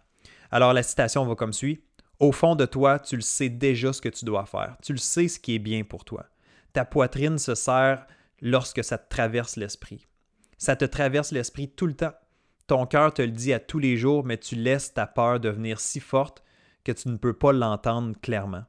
Alors, 0.50 0.72
la 0.72 0.82
citation 0.82 1.26
va 1.26 1.34
comme 1.34 1.52
suit. 1.52 1.82
Au 2.20 2.32
fond 2.32 2.56
de 2.56 2.66
toi, 2.66 2.98
tu 2.98 3.16
le 3.16 3.22
sais 3.22 3.48
déjà 3.48 3.92
ce 3.92 4.00
que 4.00 4.08
tu 4.08 4.24
dois 4.24 4.46
faire. 4.46 4.76
Tu 4.82 4.92
le 4.92 4.98
sais 4.98 5.28
ce 5.28 5.38
qui 5.38 5.54
est 5.54 5.60
bien 5.60 5.84
pour 5.84 6.04
toi. 6.04 6.26
Ta 6.72 6.84
poitrine 6.84 7.38
se 7.38 7.54
serre 7.54 8.06
lorsque 8.40 8.82
ça 8.82 8.98
te 8.98 9.08
traverse 9.08 9.56
l'esprit. 9.56 10.06
Ça 10.58 10.74
te 10.74 10.84
traverse 10.84 11.30
l'esprit 11.30 11.68
tout 11.68 11.86
le 11.86 11.94
temps. 11.94 12.14
Ton 12.66 12.86
cœur 12.86 13.14
te 13.14 13.22
le 13.22 13.30
dit 13.30 13.52
à 13.52 13.60
tous 13.60 13.78
les 13.78 13.96
jours, 13.96 14.24
mais 14.24 14.36
tu 14.36 14.56
laisses 14.56 14.92
ta 14.92 15.06
peur 15.06 15.38
devenir 15.38 15.78
si 15.80 16.00
forte 16.00 16.42
que 16.84 16.92
tu 16.92 17.08
ne 17.08 17.16
peux 17.16 17.32
pas 17.32 17.52
l'entendre 17.52 18.14
clairement. 18.20 18.64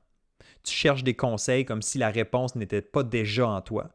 Tu 0.63 0.73
cherches 0.73 1.03
des 1.03 1.15
conseils 1.15 1.65
comme 1.65 1.81
si 1.81 1.97
la 1.97 2.09
réponse 2.09 2.55
n'était 2.55 2.81
pas 2.81 3.03
déjà 3.03 3.47
en 3.47 3.61
toi. 3.61 3.89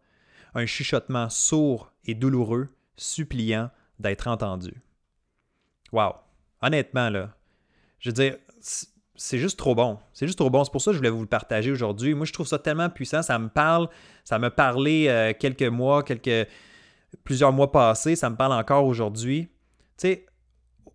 Un 0.55 0.67
chuchotement 0.67 1.31
sourd 1.31 1.93
et 2.05 2.15
douloureux, 2.15 2.69
suppliant 2.97 3.71
d'être 3.99 4.27
entendu. 4.29 4.75
Wow! 5.93 6.15
Honnêtement, 6.61 7.11
là, 7.11 7.35
je 7.99 8.11
veux 8.11 8.15
dire, 8.15 8.37
c'est 9.17 9.39
juste 9.39 9.59
trop 9.59 9.75
bon. 9.75 9.99
C'est 10.13 10.27
juste 10.27 10.39
trop 10.39 10.51
bon. 10.51 10.65
C'est 10.65 10.73
pour 10.73 10.81
ça 10.81 10.91
que 10.91 10.95
je 10.95 10.99
voulais 10.99 11.11
vous 11.11 11.21
le 11.21 11.27
partager 11.27 11.71
aujourd'hui. 11.71 12.15
Moi, 12.15 12.27
je 12.27 12.33
trouve 12.33 12.47
ça 12.47 12.59
tellement 12.59 12.91
puissant. 12.91 13.23
Ça 13.23 13.39
me 13.39 13.49
parle. 13.49 13.89
Ça 14.25 14.39
m'a 14.39 14.51
parlé 14.51 15.07
euh, 15.09 15.33
quelques 15.39 15.63
mois, 15.63 16.03
quelques 16.03 16.49
plusieurs 17.23 17.53
mois 17.53 17.71
passés. 17.71 18.17
Ça 18.17 18.29
me 18.31 18.37
parle 18.37 18.53
encore 18.53 18.85
aujourd'hui. 18.87 19.49
Tu 19.97 20.09
sais, 20.09 20.27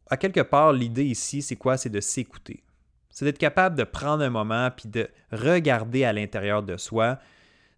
à 0.09 0.17
quelque 0.17 0.41
part, 0.41 0.73
l'idée 0.73 1.05
ici, 1.05 1.41
c'est 1.41 1.55
quoi? 1.55 1.77
C'est 1.77 1.89
de 1.89 2.01
s'écouter. 2.01 2.63
C'est 3.09 3.25
d'être 3.25 3.37
capable 3.37 3.77
de 3.77 3.83
prendre 3.83 4.23
un 4.23 4.29
moment 4.29 4.69
puis 4.75 4.89
de 4.89 5.07
regarder 5.31 6.03
à 6.03 6.13
l'intérieur 6.13 6.63
de 6.63 6.77
soi, 6.77 7.19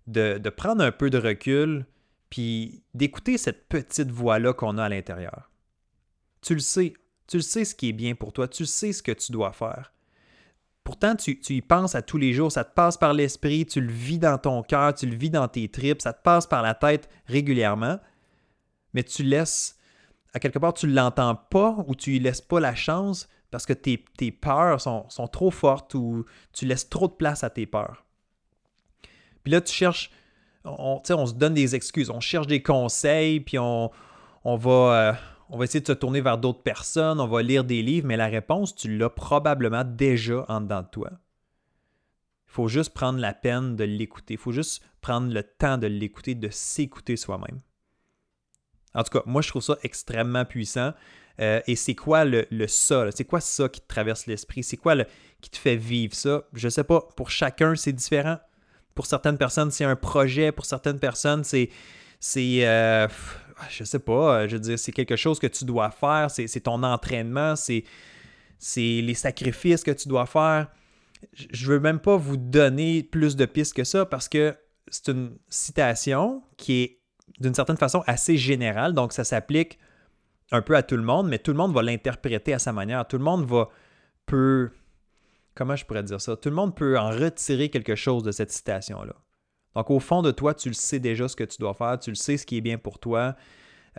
de, 0.07 0.37
de 0.37 0.49
prendre 0.49 0.83
un 0.83 0.91
peu 0.91 1.09
de 1.09 1.17
recul 1.17 1.85
puis 2.29 2.83
d'écouter 2.93 3.37
cette 3.37 3.67
petite 3.67 4.09
voix-là 4.09 4.53
qu'on 4.53 4.77
a 4.77 4.85
à 4.85 4.89
l'intérieur. 4.89 5.51
Tu 6.41 6.55
le 6.55 6.59
sais. 6.59 6.93
Tu 7.27 7.37
le 7.37 7.43
sais 7.43 7.63
ce 7.63 7.75
qui 7.75 7.89
est 7.89 7.93
bien 7.93 8.15
pour 8.15 8.33
toi. 8.33 8.47
Tu 8.47 8.65
sais 8.65 8.91
ce 8.91 9.03
que 9.03 9.11
tu 9.11 9.31
dois 9.31 9.51
faire. 9.51 9.93
Pourtant, 10.83 11.15
tu, 11.15 11.37
y 11.49 11.61
penses 11.61 11.93
à 11.93 12.01
tous 12.01 12.17
les 12.17 12.33
jours, 12.33 12.51
ça 12.51 12.63
te 12.63 12.73
passe 12.73 12.97
par 12.97 13.13
l'esprit, 13.13 13.65
tu 13.65 13.81
le 13.81 13.91
vis 13.91 14.17
dans 14.17 14.37
ton 14.37 14.63
cœur, 14.63 14.93
tu 14.93 15.05
le 15.05 15.15
vis 15.15 15.29
dans 15.29 15.47
tes 15.47 15.69
tripes, 15.69 16.01
ça 16.01 16.11
te 16.11 16.21
passe 16.21 16.47
par 16.47 16.63
la 16.63 16.73
tête 16.73 17.07
régulièrement, 17.27 17.99
mais 18.93 19.03
tu 19.03 19.23
laisses, 19.23 19.77
à 20.33 20.39
quelque 20.39 20.57
part, 20.57 20.73
tu 20.73 20.87
ne 20.87 20.93
l'entends 20.93 21.35
pas 21.35 21.77
ou 21.87 21.93
tu 21.93 22.11
lui 22.11 22.19
laisses 22.19 22.41
pas 22.41 22.59
la 22.59 22.73
chance 22.73 23.29
parce 23.51 23.65
que 23.65 23.73
tes, 23.73 23.97
peurs 24.31 24.81
sont, 24.81 25.05
trop 25.31 25.51
fortes 25.51 25.93
ou 25.93 26.25
tu 26.53 26.65
laisses 26.65 26.89
trop 26.89 27.07
de 27.07 27.13
place 27.13 27.43
à 27.43 27.49
tes 27.49 27.65
peurs. 27.65 28.05
Puis 29.43 29.51
là, 29.51 29.61
tu 29.61 29.73
cherches, 29.73 30.09
on, 30.63 31.01
on 31.09 31.25
se 31.25 31.33
donne 31.33 31.53
des 31.53 31.75
excuses, 31.75 32.09
on 32.09 32.21
cherche 32.21 32.47
des 32.47 32.63
conseils, 32.63 33.39
puis 33.41 33.59
on, 33.59 33.91
on 34.43 34.55
va, 34.55 34.71
euh, 34.71 35.13
on 35.51 35.57
va 35.57 35.65
essayer 35.65 35.81
de 35.81 35.87
se 35.87 35.91
tourner 35.91 36.21
vers 36.21 36.37
d'autres 36.37 36.63
personnes, 36.63 37.19
on 37.19 37.27
va 37.27 37.41
lire 37.43 37.65
des 37.65 37.81
livres, 37.81 38.07
mais 38.07 38.15
la 38.15 38.27
réponse, 38.27 38.73
tu 38.73 38.97
l'as 38.97 39.09
probablement 39.09 39.83
déjà 39.83 40.45
en 40.47 40.61
dedans 40.61 40.81
de 40.81 40.87
toi. 40.87 41.09
Il 42.47 42.53
faut 42.53 42.69
juste 42.69 42.93
prendre 42.93 43.19
la 43.19 43.33
peine 43.33 43.75
de 43.75 43.83
l'écouter. 43.83 44.35
Il 44.35 44.39
faut 44.39 44.53
juste 44.53 44.81
prendre 45.01 45.33
le 45.33 45.43
temps 45.43 45.77
de 45.77 45.87
l'écouter, 45.87 46.35
de 46.35 46.49
s'écouter 46.49 47.17
soi-même. 47.17 47.59
En 48.93 49.03
tout 49.03 49.19
cas, 49.19 49.23
moi, 49.25 49.41
je 49.41 49.49
trouve 49.49 49.61
ça 49.61 49.77
extrêmement 49.83 50.45
puissant. 50.45 50.93
Euh, 51.39 51.61
et 51.67 51.75
c'est 51.75 51.95
quoi 51.95 52.25
le, 52.25 52.45
le 52.51 52.67
ça? 52.67 53.09
C'est 53.11 53.23
quoi 53.23 53.39
ça 53.39 53.67
qui 53.69 53.81
te 53.81 53.87
traverse 53.87 54.27
l'esprit? 54.27 54.63
C'est 54.63 54.77
quoi 54.77 54.95
le, 54.95 55.05
qui 55.39 55.49
te 55.49 55.57
fait 55.57 55.77
vivre 55.77 56.13
ça? 56.13 56.43
Je 56.53 56.69
sais 56.69 56.83
pas. 56.83 57.01
Pour 57.15 57.29
chacun, 57.29 57.75
c'est 57.75 57.93
différent. 57.93 58.37
Pour 58.95 59.05
certaines 59.05 59.37
personnes, 59.37 59.71
c'est 59.71 59.85
un 59.85 59.95
projet. 59.95 60.51
Pour 60.51 60.65
certaines 60.65 60.99
personnes, 60.99 61.43
c'est. 61.43 61.69
C'est. 62.19 62.67
Euh, 62.67 63.07
je 63.69 63.83
sais 63.83 63.99
pas. 63.99 64.47
Je 64.47 64.55
veux 64.55 64.59
dire, 64.59 64.79
c'est 64.79 64.91
quelque 64.91 65.15
chose 65.15 65.39
que 65.39 65.47
tu 65.47 65.65
dois 65.65 65.91
faire. 65.91 66.29
C'est 66.31 66.61
ton 66.61 66.83
entraînement. 66.83 67.55
C'est 67.55 67.83
les 68.77 69.13
sacrifices 69.13 69.83
que 69.83 69.91
tu 69.91 70.07
dois 70.07 70.25
faire. 70.25 70.67
Je 71.35 71.67
veux 71.67 71.79
même 71.79 71.99
pas 71.99 72.17
vous 72.17 72.37
donner 72.37 73.03
plus 73.03 73.35
de 73.35 73.45
pistes 73.45 73.75
que 73.75 73.83
ça 73.83 74.05
parce 74.05 74.27
que 74.27 74.55
c'est 74.89 75.09
une 75.09 75.37
citation 75.49 76.43
qui 76.57 76.81
est 76.81 76.99
d'une 77.39 77.53
certaine 77.53 77.77
façon 77.77 78.03
assez 78.07 78.37
générale. 78.37 78.93
Donc, 78.93 79.13
ça 79.13 79.23
s'applique 79.23 79.79
un 80.51 80.61
peu 80.61 80.75
à 80.75 80.83
tout 80.83 80.97
le 80.97 81.03
monde, 81.03 81.29
mais 81.29 81.39
tout 81.39 81.51
le 81.51 81.57
monde 81.57 81.73
va 81.73 81.81
l'interpréter 81.81 82.53
à 82.53 82.59
sa 82.59 82.73
manière. 82.73 83.07
Tout 83.07 83.17
le 83.17 83.23
monde 83.23 83.45
va 83.45 83.69
peut 84.25 84.71
comment 85.55 85.75
je 85.75 85.85
pourrais 85.85 86.03
dire 86.03 86.19
ça? 86.19 86.35
Tout 86.35 86.49
le 86.49 86.55
monde 86.55 86.75
peut 86.75 86.97
en 86.97 87.09
retirer 87.09 87.69
quelque 87.69 87.95
chose 87.95 88.23
de 88.23 88.31
cette 88.31 88.51
citation 88.51 89.03
là. 89.03 89.15
Donc 89.75 89.89
au 89.89 89.99
fond 89.99 90.21
de 90.21 90.31
toi, 90.31 90.53
tu 90.53 90.69
le 90.69 90.73
sais 90.73 90.99
déjà 90.99 91.27
ce 91.27 91.35
que 91.35 91.43
tu 91.43 91.57
dois 91.59 91.73
faire, 91.73 91.97
tu 91.99 92.09
le 92.11 92.15
sais 92.15 92.37
ce 92.37 92.45
qui 92.45 92.57
est 92.57 92.61
bien 92.61 92.77
pour 92.77 92.99
toi. 92.99 93.35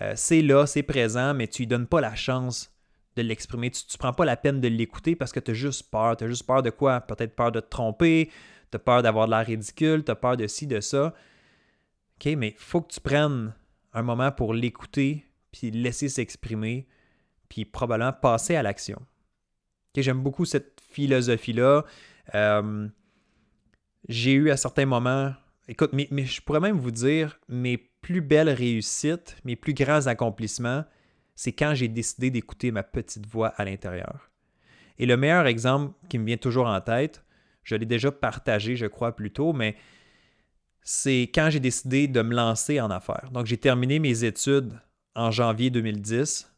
Euh, 0.01 0.13
c'est 0.17 0.43
là, 0.43 0.67
c'est 0.67 0.83
présent, 0.83 1.35
mais 1.35 1.49
tu 1.49 1.63
lui 1.63 1.67
donnes 1.67 1.87
pas 1.87 2.01
la 2.01 2.15
chance 2.15 2.73
de 3.17 3.23
l'exprimer. 3.23 3.71
Tu 3.71 3.85
ne 3.93 3.99
prends 3.99 4.13
pas 4.13 4.25
la 4.25 4.37
peine 4.37 4.61
de 4.61 4.69
l'écouter 4.69 5.17
parce 5.17 5.33
que 5.33 5.41
tu 5.41 5.51
as 5.51 5.55
juste 5.55 5.91
peur. 5.91 6.17
Tu 6.17 6.25
as 6.25 6.29
juste 6.29 6.47
peur 6.47 6.63
de 6.63 6.71
quoi? 6.71 7.01
Peut-être 7.01 7.35
peur 7.35 7.53
de 7.53 7.61
te 7.61 7.69
tromper, 7.69 8.31
tu 8.71 8.77
as 8.77 8.79
peur 8.79 9.03
d'avoir 9.03 9.27
de 9.27 9.33
l'air 9.33 9.47
ridicule, 9.47 10.05
tu 10.05 10.11
as 10.11 10.17
peur 10.17 10.37
de 10.37 10.47
ci, 10.47 10.67
de 10.67 10.81
ça. 10.81 11.15
OK, 12.17 12.33
mais 12.37 12.49
il 12.49 12.63
faut 12.63 12.81
que 12.81 12.93
tu 12.93 13.01
prennes 13.01 13.55
un 13.93 14.03
moment 14.03 14.33
pour 14.33 14.55
l'écouter, 14.55 15.27
puis 15.51 15.71
laisser 15.71 16.09
s'exprimer, 16.09 16.87
puis 17.49 17.65
probablement 17.65 18.13
passer 18.13 18.57
à 18.57 18.63
l'action. 18.63 19.01
J'aime 19.95 20.23
beaucoup 20.23 20.47
cette 20.47 20.81
philosophie-là. 20.91 21.85
Euh, 22.35 22.89
j'ai 24.09 24.33
eu 24.33 24.51
à 24.51 24.57
certains 24.57 24.87
moments, 24.87 25.35
écoute, 25.69 25.91
mais, 25.93 26.09
je 26.25 26.41
pourrais 26.43 26.61
même 26.61 26.79
vous 26.79 26.91
dire, 26.91 27.39
mes 27.49 27.77
plus 27.79 28.21
belles 28.21 28.51
réussites, 28.51 29.37
mes 29.45 29.57
plus 29.57 29.75
grands 29.75 30.07
accomplissements, 30.07 30.85
c'est 31.35 31.53
quand 31.53 31.75
j'ai 31.75 31.89
décidé 31.89 32.31
d'écouter 32.31 32.71
ma 32.71 32.83
petite 32.83 33.27
voix 33.27 33.49
à 33.49 33.65
l'intérieur. 33.65 34.31
Et 34.99 35.07
le 35.07 35.17
meilleur 35.17 35.47
exemple 35.47 35.95
qui 36.09 36.19
me 36.19 36.27
vient 36.27 36.37
toujours 36.37 36.67
en 36.67 36.81
tête, 36.81 37.25
je 37.65 37.75
l'ai 37.77 37.87
déjà 37.87 38.11
partagé, 38.11 38.77
je 38.77 38.87
crois, 38.87 39.15
plus 39.15 39.31
tôt, 39.31 39.53
mais 39.53 39.77
c'est 40.83 41.31
quand 41.35 41.49
j'ai 41.51 41.61
décidé 41.61 42.09
de 42.09 42.23
me 42.23 42.35
lancer 42.35 42.81
en 42.81 42.91
affaires. 42.91 43.31
Donc, 43.33 43.47
j'ai 43.47 43.57
terminé 43.57 43.99
mes 43.99 44.25
études 44.25 44.73
en 45.15 45.31
janvier 45.31 45.71
2010 45.71 46.52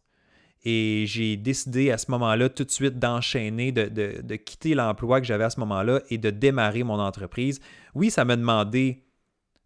et 0.65 1.05
j'ai 1.07 1.37
décidé 1.37 1.91
à 1.91 1.99
ce 1.99 2.11
moment-là 2.11 2.49
tout 2.49 2.65
de 2.65 2.71
suite 2.71 2.99
d'enchaîner, 2.99 3.71
de, 3.71 4.37
quitter 4.37 4.75
l'emploi 4.75 5.21
que 5.21 5.27
j'avais 5.27 5.45
à 5.45 5.51
ce 5.51 5.61
moment-là 5.61 6.01
et 6.09 6.17
de 6.17 6.31
démarrer 6.31 6.85
mon 6.85 6.99
entreprise. 6.99 7.61
Oui, 7.95 8.11
ça 8.11 8.25
m'a 8.25 8.37
demandé 8.37 9.03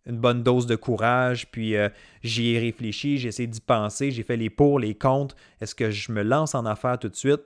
une 0.07 0.19
bonne 0.19 0.43
dose 0.43 0.67
de 0.67 0.75
courage, 0.75 1.51
puis 1.51 1.77
euh, 1.77 1.89
j'y 2.23 2.55
ai 2.55 2.59
réfléchi, 2.59 3.19
j'ai 3.19 3.29
essayé 3.29 3.47
d'y 3.47 3.61
penser, 3.61 4.11
j'ai 4.11 4.23
fait 4.23 4.37
les 4.37 4.51
pour, 4.51 4.81
les 4.81 4.95
contre. 4.95 5.37
Est-ce 5.61 5.75
que 5.75 5.91
je 5.91 6.11
me 6.13 6.23
lance 6.23 6.55
en 6.55 6.65
affaires 6.65 6.99
tout 6.99 7.11
de 7.11 7.17
suite? 7.17 7.43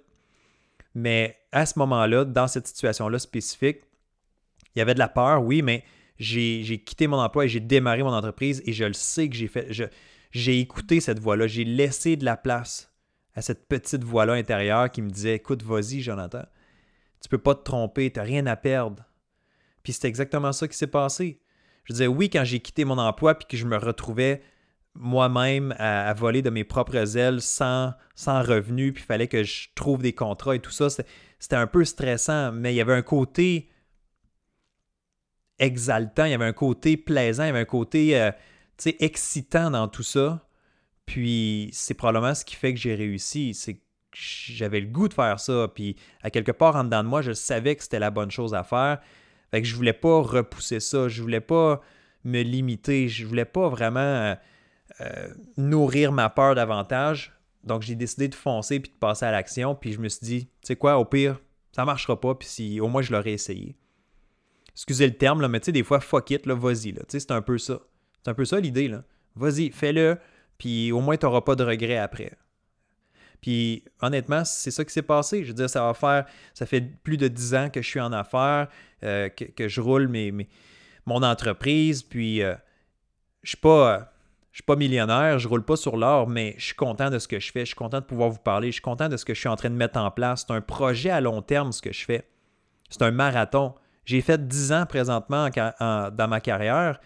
Mais 0.95 1.37
à 1.51 1.67
ce 1.67 1.79
moment-là, 1.81 2.25
dans 2.25 2.47
cette 2.47 2.69
situation-là 2.69 3.19
spécifique, 3.19 3.81
il 4.75 4.79
y 4.79 4.83
avait 4.83 4.95
de 4.95 5.01
la 5.01 5.09
peur, 5.09 5.43
oui, 5.43 5.61
mais 5.61 5.85
j'ai 6.19 6.83
quitté 6.87 7.07
mon 7.09 7.19
emploi 7.19 7.47
et 7.47 7.49
j'ai 7.49 7.61
démarré 7.61 8.03
mon 8.03 8.13
entreprise 8.13 8.63
et 8.65 8.73
je 8.73 8.85
le 8.85 8.93
sais 8.93 9.29
que 9.29 9.35
j'ai 9.35 9.49
fait. 9.49 9.69
J'ai 10.31 10.61
écouté 10.61 11.01
cette 11.01 11.19
voix-là, 11.19 11.47
j'ai 11.49 11.65
laissé 11.65 12.17
de 12.17 12.25
la 12.25 12.37
place 12.37 12.92
à 13.35 13.43
cette 13.43 13.67
petite 13.67 14.05
voix-là 14.05 14.35
intérieure 14.35 14.91
qui 14.91 15.03
me 15.03 15.11
disait 15.11 15.35
Écoute, 15.35 15.63
vas-y, 15.63 16.01
Jonathan, 16.01 16.45
tu 17.21 17.29
peux 17.29 17.39
pas 17.39 17.55
te 17.55 17.63
tromper, 17.63 18.11
tu 18.11 18.19
n'as 18.19 18.25
rien 18.25 18.47
à 18.47 18.57
perdre. 18.57 19.05
Puis 19.83 19.93
c'est 19.93 20.09
exactement 20.09 20.53
ça 20.53 20.69
qui 20.69 20.77
s'est 20.77 20.87
passé. 20.87 21.41
Je 21.85 21.95
disais 21.95 22.07
oui, 22.07 22.31
quand 22.31 22.45
j'ai 22.45 22.61
quitté 22.61 22.85
mon 22.85 22.99
emploi 22.99 23.35
puis 23.35 23.47
que 23.49 23.57
je 23.57 23.67
me 23.67 23.77
retrouvais 23.77 24.43
moi-même 24.95 25.75
à, 25.79 26.13
voler 26.15 26.43
de 26.43 26.51
mes 26.51 26.65
propres 26.65 27.17
ailes 27.17 27.41
sans, 27.41 27.95
sans 28.15 28.43
revenu, 28.43 28.93
puis 28.93 29.03
il 29.03 29.07
fallait 29.07 29.29
que 29.29 29.43
je 29.43 29.69
trouve 29.75 30.03
des 30.03 30.13
contrats 30.13 30.55
et 30.55 30.61
tout 30.61 30.71
ça, 30.71 30.89
c'était 30.91 31.57
un 31.57 31.67
peu 31.67 31.85
stressant, 31.85 32.53
mais 32.53 32.75
il 32.75 32.77
y 32.77 32.81
avait 32.81 32.95
un 32.95 33.03
côté 33.03 33.71
exaltant, 35.59 36.25
il 36.25 36.33
y 36.33 36.35
avait 36.35 36.45
un 36.45 36.53
côté 36.53 36.97
plaisant, 36.97 37.45
il 37.45 37.47
y 37.47 37.51
avait 37.51 37.61
un 37.61 37.65
côté 37.65 38.21
euh, 38.21 38.33
excitant 39.01 39.71
dans 39.71 39.89
tout 39.89 40.03
ça. 40.03 40.47
Puis 41.07 41.71
c'est 41.73 41.95
probablement 41.95 42.35
ce 42.35 42.45
qui 42.45 42.57
fait 42.57 42.73
que 42.73 42.81
j'ai 42.81 42.95
réussi. 42.95 43.55
C'est 43.55 43.75
que 43.75 43.81
j'avais 44.13 44.81
le 44.81 44.87
goût 44.87 45.09
de 45.09 45.15
faire 45.15 45.41
ça. 45.41 45.69
Puis 45.75 45.97
à 46.23 46.31
quelque 46.31 46.53
part 46.53 46.77
en 46.77 46.85
dedans 46.85 47.03
de 47.03 47.09
moi, 47.09 47.23
je 47.23 47.33
savais 47.33 47.77
que 47.77 47.83
c'était 47.83 47.99
la 47.99 48.11
bonne 48.11 48.31
chose 48.31 48.55
à 48.55 48.63
faire. 48.63 49.01
Fait 49.51 49.63
que 49.63 49.69
je 49.69 49.75
voulais 49.75 49.93
pas 49.93 50.21
repousser 50.21 50.81
ça. 50.81 51.09
Je 51.09 51.23
voulais 51.23 51.41
pas 51.41 51.81
me 52.25 52.43
limiter. 52.43 53.09
Je 53.09 53.27
voulais 53.27 53.45
pas 53.45 53.69
vraiment 53.69 54.01
euh, 54.01 54.35
euh, 55.01 55.29
nourrir 55.57 56.13
ma 56.13 56.31
peur 56.31 56.55
davantage. 56.55 57.33
Donc 57.65 57.83
j'ai 57.83 57.95
décidé 57.95 58.29
de 58.29 58.35
foncer 58.35 58.81
puis 58.81 58.91
de 58.91 58.97
passer 58.97 59.25
à 59.25 59.31
l'action. 59.31 59.75
Puis 59.75 59.93
je 59.93 60.01
me 60.01 60.09
suis 60.09 60.25
dit, 60.25 60.45
tu 60.47 60.51
sais 60.63 60.77
quoi, 60.77 60.99
au 60.99 61.05
pire, 61.05 61.41
ça 61.73 61.85
marchera 61.85 62.21
pas. 62.21 62.35
Puis 62.35 62.49
si 62.49 62.81
au 62.81 62.89
moins 62.89 63.03
je 63.03 63.13
l'aurais 63.13 63.33
essayé. 63.33 63.77
Excusez 64.75 65.07
le 65.07 65.15
terme, 65.15 65.43
là, 65.43 65.49
mais 65.49 65.61
tu 65.61 65.67
sais, 65.67 65.73
des 65.73 65.83
fois, 65.83 66.01
fuck 66.01 66.31
it, 66.31 66.47
là, 66.47 66.55
vas-y. 66.55 66.93
Là. 66.93 67.03
C'est 67.07 67.31
un 67.31 67.43
peu 67.43 67.59
ça. 67.59 67.81
C'est 68.23 68.31
un 68.31 68.35
peu 68.35 68.47
ça 68.47 68.59
l'idée. 68.59 68.89
là. 68.89 69.05
Vas-y, 69.37 69.71
fais-le 69.71 70.19
puis 70.63 70.93
au 70.93 71.01
moins 71.01 71.17
tu 71.17 71.27
n'auras 71.27 71.41
pas 71.41 71.57
de 71.57 71.65
regrets 71.65 71.99
après. 71.99 72.31
Puis 73.41 73.83
honnêtement, 74.01 74.45
c'est 74.45 74.71
ça 74.71 74.85
qui 74.85 74.93
s'est 74.93 75.03
passé. 75.03 75.43
Je 75.43 75.49
veux 75.49 75.55
dire, 75.55 75.69
ça 75.69 75.83
va 75.85 75.93
faire, 75.93 76.25
ça 76.55 76.67
fait 76.67 76.81
plus 76.81 77.17
de 77.17 77.27
dix 77.27 77.53
ans 77.57 77.69
que 77.69 77.83
je 77.83 77.89
suis 77.89 77.99
en 77.99 78.13
affaires, 78.13 78.69
euh, 79.03 79.29
que, 79.29 79.67
je 79.67 79.81
roule 79.81 80.09
mon 81.05 81.21
entreprise, 81.25 82.05
puis 82.05 82.45
euh, 82.45 82.55
je 83.43 83.49
suis 83.49 83.57
pas, 83.57 84.13
je 84.53 84.59
suis 84.59 84.63
pas 84.63 84.77
millionnaire, 84.77 85.41
je 85.41 85.49
roule 85.49 85.65
pas 85.65 85.75
sur 85.75 85.97
l'or, 85.97 86.29
mais 86.29 86.55
je 86.59 86.67
suis 86.67 86.77
content 86.77 87.11
de 87.11 87.19
ce 87.19 87.27
que 87.27 87.41
je 87.41 87.51
fais, 87.51 87.63
je 87.63 87.71
suis 87.71 87.75
content 87.75 87.99
de 87.99 88.05
pouvoir 88.05 88.31
vous 88.31 88.39
parler, 88.39 88.69
je 88.69 88.75
suis 88.75 88.83
content 88.83 89.09
de 89.09 89.17
ce 89.17 89.25
que 89.25 89.35
je 89.35 89.41
suis 89.41 89.49
en 89.49 89.57
train 89.57 89.71
de 89.71 89.75
mettre 89.75 89.99
en 89.99 90.13
place. 90.13 90.45
C'est 90.47 90.55
un 90.55 90.61
projet 90.61 91.11
à 91.11 91.21
long 91.21 91.43
terme 91.43 91.73
ce 91.73 91.83
que 91.83 91.93
je 91.93 92.05
fais. 92.05 92.29
C'est 92.89 93.03
un 93.03 93.11
marathon. 93.11 93.75
J'ai 94.05 94.21
fait 94.21 94.47
dix 94.47 94.71
ans 94.71 94.87
présentement 94.87 95.49
dans 95.51 96.29
ma 96.29 96.41
carrière, 96.41 97.01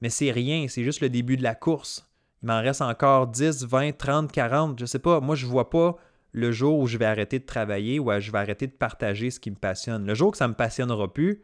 mais 0.00 0.08
c'est 0.08 0.30
rien, 0.30 0.68
c'est 0.68 0.84
juste 0.84 1.00
le 1.00 1.10
début 1.10 1.36
de 1.36 1.42
la 1.42 1.56
course. 1.56 2.08
Il 2.42 2.46
m'en 2.46 2.60
reste 2.60 2.82
encore 2.82 3.28
10, 3.28 3.64
20, 3.64 3.96
30, 3.96 4.32
40, 4.32 4.78
je 4.80 4.86
sais 4.86 4.98
pas. 4.98 5.20
Moi, 5.20 5.36
je 5.36 5.46
vois 5.46 5.70
pas 5.70 5.96
le 6.32 6.50
jour 6.50 6.78
où 6.78 6.86
je 6.86 6.98
vais 6.98 7.04
arrêter 7.04 7.38
de 7.38 7.44
travailler 7.44 8.00
ou 8.00 8.10
je 8.18 8.32
vais 8.32 8.38
arrêter 8.38 8.66
de 8.66 8.72
partager 8.72 9.30
ce 9.30 9.38
qui 9.38 9.50
me 9.50 9.56
passionne. 9.56 10.06
Le 10.06 10.14
jour 10.14 10.32
que 10.32 10.38
ça 10.38 10.48
me 10.48 10.54
passionnera 10.54 11.12
plus, 11.12 11.42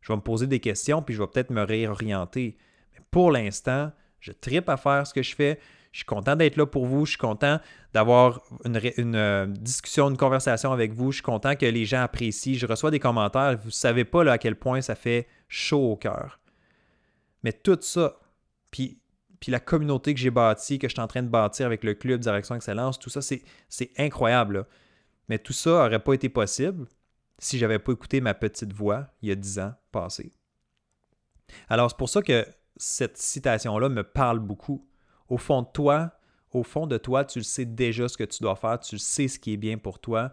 je 0.00 0.12
vais 0.12 0.16
me 0.16 0.22
poser 0.22 0.46
des 0.46 0.60
questions 0.60 1.02
puis 1.02 1.14
je 1.14 1.22
vais 1.22 1.28
peut-être 1.28 1.50
me 1.50 1.62
réorienter. 1.62 2.56
Mais 2.94 3.00
pour 3.10 3.30
l'instant, 3.30 3.90
je 4.20 4.32
tripe 4.32 4.68
à 4.68 4.76
faire 4.76 5.06
ce 5.06 5.14
que 5.14 5.22
je 5.22 5.34
fais. 5.34 5.58
Je 5.92 5.98
suis 5.98 6.06
content 6.06 6.36
d'être 6.36 6.56
là 6.56 6.66
pour 6.66 6.86
vous. 6.86 7.04
Je 7.04 7.12
suis 7.12 7.18
content 7.18 7.58
d'avoir 7.92 8.42
une, 8.64 9.16
euh, 9.16 9.46
discussion, 9.46 10.08
une 10.10 10.16
conversation 10.16 10.70
avec 10.70 10.92
vous. 10.92 11.10
Je 11.10 11.16
suis 11.16 11.22
content 11.22 11.56
que 11.56 11.66
les 11.66 11.84
gens 11.84 12.02
apprécient. 12.02 12.54
Je 12.54 12.66
reçois 12.66 12.92
des 12.92 13.00
commentaires. 13.00 13.58
Vous 13.58 13.68
ne 13.68 13.72
savez 13.72 14.04
pas 14.04 14.30
à 14.30 14.38
quel 14.38 14.54
point 14.54 14.80
ça 14.82 14.94
fait 14.94 15.26
chaud 15.48 15.90
au 15.90 15.96
cœur. 15.96 16.38
Mais 17.42 17.52
tout 17.52 17.78
ça, 17.80 18.20
puis 18.70 18.99
puis 19.40 19.50
la 19.50 19.58
communauté 19.58 20.12
que 20.12 20.20
j'ai 20.20 20.30
bâtie, 20.30 20.78
que 20.78 20.86
je 20.86 20.92
suis 20.92 21.00
en 21.00 21.06
train 21.06 21.22
de 21.22 21.28
bâtir 21.28 21.64
avec 21.64 21.82
le 21.82 21.94
club 21.94 22.20
Direction 22.20 22.54
Excellence, 22.54 22.98
tout 22.98 23.08
ça, 23.08 23.20
c'est 23.22 23.90
incroyable. 23.96 24.66
Mais 25.28 25.38
tout 25.38 25.54
ça 25.54 25.70
n'aurait 25.70 26.02
pas 26.02 26.12
été 26.12 26.28
possible 26.28 26.86
si 27.38 27.58
j'avais 27.58 27.78
pas 27.78 27.92
écouté 27.92 28.20
ma 28.20 28.34
petite 28.34 28.72
voix 28.72 29.06
il 29.22 29.30
y 29.30 29.32
a 29.32 29.34
dix 29.34 29.58
ans 29.58 29.72
passés. 29.92 30.32
Alors, 31.68 31.90
c'est 31.90 31.96
pour 31.96 32.10
ça 32.10 32.20
que 32.20 32.46
cette 32.76 33.16
citation-là 33.16 33.88
me 33.88 34.02
parle 34.02 34.40
beaucoup. 34.40 34.86
Au 35.28 35.38
fond 35.38 35.62
de 35.62 35.68
toi, 35.72 36.12
au 36.52 36.62
fond 36.62 36.86
de 36.86 36.98
toi, 36.98 37.24
tu 37.24 37.38
le 37.38 37.44
sais 37.44 37.64
déjà 37.64 38.08
ce 38.08 38.16
que 38.16 38.24
tu 38.24 38.42
dois 38.42 38.56
faire, 38.56 38.78
tu 38.78 38.98
sais 38.98 39.28
ce 39.28 39.38
qui 39.38 39.54
est 39.54 39.56
bien 39.56 39.78
pour 39.78 40.00
toi. 40.00 40.32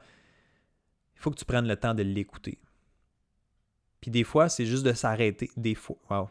Il 1.16 1.22
faut 1.22 1.32
que 1.32 1.38
tu 1.38 1.46
prennes 1.46 1.68
le 1.68 1.78
temps 1.78 1.94
de 1.94 2.04
l'écouter. 2.04 2.60
Puis 4.02 4.12
des 4.12 4.24
fois, 4.24 4.50
c'est 4.50 4.66
juste 4.66 4.84
de 4.84 4.94
s'arrêter. 4.94 5.50
Des 5.56 5.76
fois, 5.76 5.98
wow. 6.10 6.30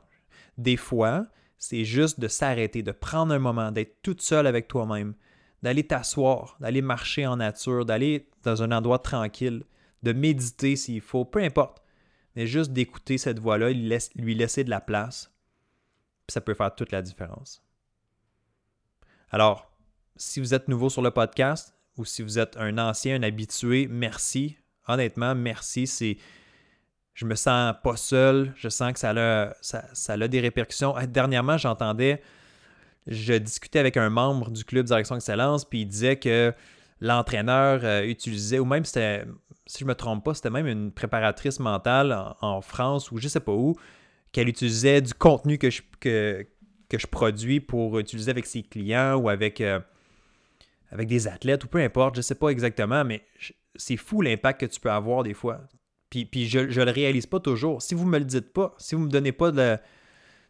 Des 0.58 0.76
fois, 0.76 1.26
c'est 1.58 1.84
juste 1.84 2.20
de 2.20 2.28
s'arrêter, 2.28 2.82
de 2.82 2.92
prendre 2.92 3.32
un 3.32 3.38
moment, 3.38 3.72
d'être 3.72 4.02
toute 4.02 4.22
seule 4.22 4.46
avec 4.46 4.68
toi-même, 4.68 5.14
d'aller 5.62 5.86
t'asseoir, 5.86 6.56
d'aller 6.60 6.82
marcher 6.82 7.26
en 7.26 7.36
nature, 7.36 7.84
d'aller 7.84 8.28
dans 8.42 8.62
un 8.62 8.72
endroit 8.72 8.98
tranquille, 8.98 9.64
de 10.02 10.12
méditer 10.12 10.76
s'il 10.76 11.00
faut, 11.00 11.24
peu 11.24 11.42
importe. 11.42 11.82
Mais 12.34 12.46
juste 12.46 12.72
d'écouter 12.72 13.18
cette 13.18 13.38
voix-là, 13.38 13.70
lui 13.70 14.34
laisser 14.34 14.62
de 14.62 14.70
la 14.70 14.80
place, 14.80 15.32
ça 16.28 16.40
peut 16.40 16.54
faire 16.54 16.74
toute 16.74 16.92
la 16.92 17.02
différence. 17.02 17.62
Alors, 19.30 19.72
si 20.16 20.40
vous 20.40 20.54
êtes 20.54 20.68
nouveau 20.68 20.90
sur 20.90 21.02
le 21.02 21.10
podcast 21.10 21.74
ou 21.96 22.04
si 22.04 22.22
vous 22.22 22.38
êtes 22.38 22.56
un 22.56 22.78
ancien, 22.78 23.16
un 23.16 23.22
habitué, 23.22 23.88
merci. 23.90 24.56
Honnêtement, 24.86 25.34
merci. 25.34 25.86
C'est 25.86 26.18
je 27.16 27.24
me 27.24 27.34
sens 27.34 27.74
pas 27.82 27.96
seul, 27.96 28.52
je 28.56 28.68
sens 28.68 28.92
que 28.92 28.98
ça 28.98 29.10
a, 29.10 29.54
ça, 29.62 30.12
a 30.12 30.28
des 30.28 30.40
répercussions. 30.40 30.94
Dernièrement, 31.08 31.56
j'entendais, 31.56 32.20
je 33.06 33.32
discutais 33.32 33.78
avec 33.78 33.96
un 33.96 34.10
membre 34.10 34.50
du 34.50 34.64
club 34.64 34.84
Direction 34.84 35.16
Excellence, 35.16 35.64
puis 35.64 35.80
il 35.80 35.86
disait 35.86 36.16
que 36.16 36.52
l'entraîneur 37.00 37.80
euh, 37.84 38.04
utilisait, 38.04 38.58
ou 38.58 38.66
même 38.66 38.84
c'était, 38.84 39.24
si 39.66 39.78
je 39.78 39.84
me 39.86 39.94
trompe 39.94 40.24
pas, 40.26 40.34
c'était 40.34 40.50
même 40.50 40.66
une 40.66 40.92
préparatrice 40.92 41.58
mentale 41.58 42.34
en, 42.42 42.60
France 42.60 43.10
ou 43.10 43.16
je 43.16 43.28
sais 43.28 43.40
pas 43.40 43.52
où, 43.52 43.74
qu'elle 44.30 44.50
utilisait 44.50 45.00
du 45.00 45.14
contenu 45.14 45.56
que 45.56 45.70
je, 45.70 45.80
que, 46.00 46.46
que 46.90 46.98
je 46.98 47.06
produis 47.06 47.60
pour 47.60 47.98
utiliser 47.98 48.30
avec 48.30 48.44
ses 48.44 48.62
clients 48.62 49.14
ou 49.14 49.30
avec, 49.30 49.62
euh, 49.62 49.80
avec 50.90 51.08
des 51.08 51.28
athlètes 51.28 51.64
ou 51.64 51.68
peu 51.68 51.78
importe, 51.78 52.16
je 52.16 52.20
sais 52.20 52.34
pas 52.34 52.50
exactement, 52.50 53.06
mais 53.06 53.24
c'est 53.74 53.96
fou 53.96 54.20
l'impact 54.20 54.60
que 54.60 54.66
tu 54.66 54.80
peux 54.80 54.90
avoir 54.90 55.22
des 55.22 55.32
fois. 55.32 55.62
Puis, 56.10 56.48
je 56.48 56.60
ne 56.60 56.84
le 56.84 56.90
réalise 56.90 57.26
pas 57.26 57.40
toujours. 57.40 57.82
Si 57.82 57.94
vous 57.94 58.06
me 58.06 58.18
le 58.18 58.24
dites 58.24 58.52
pas, 58.52 58.74
si 58.78 58.94
vous 58.94 59.02
me 59.02 59.10
donnez 59.10 59.32
pas 59.32 59.50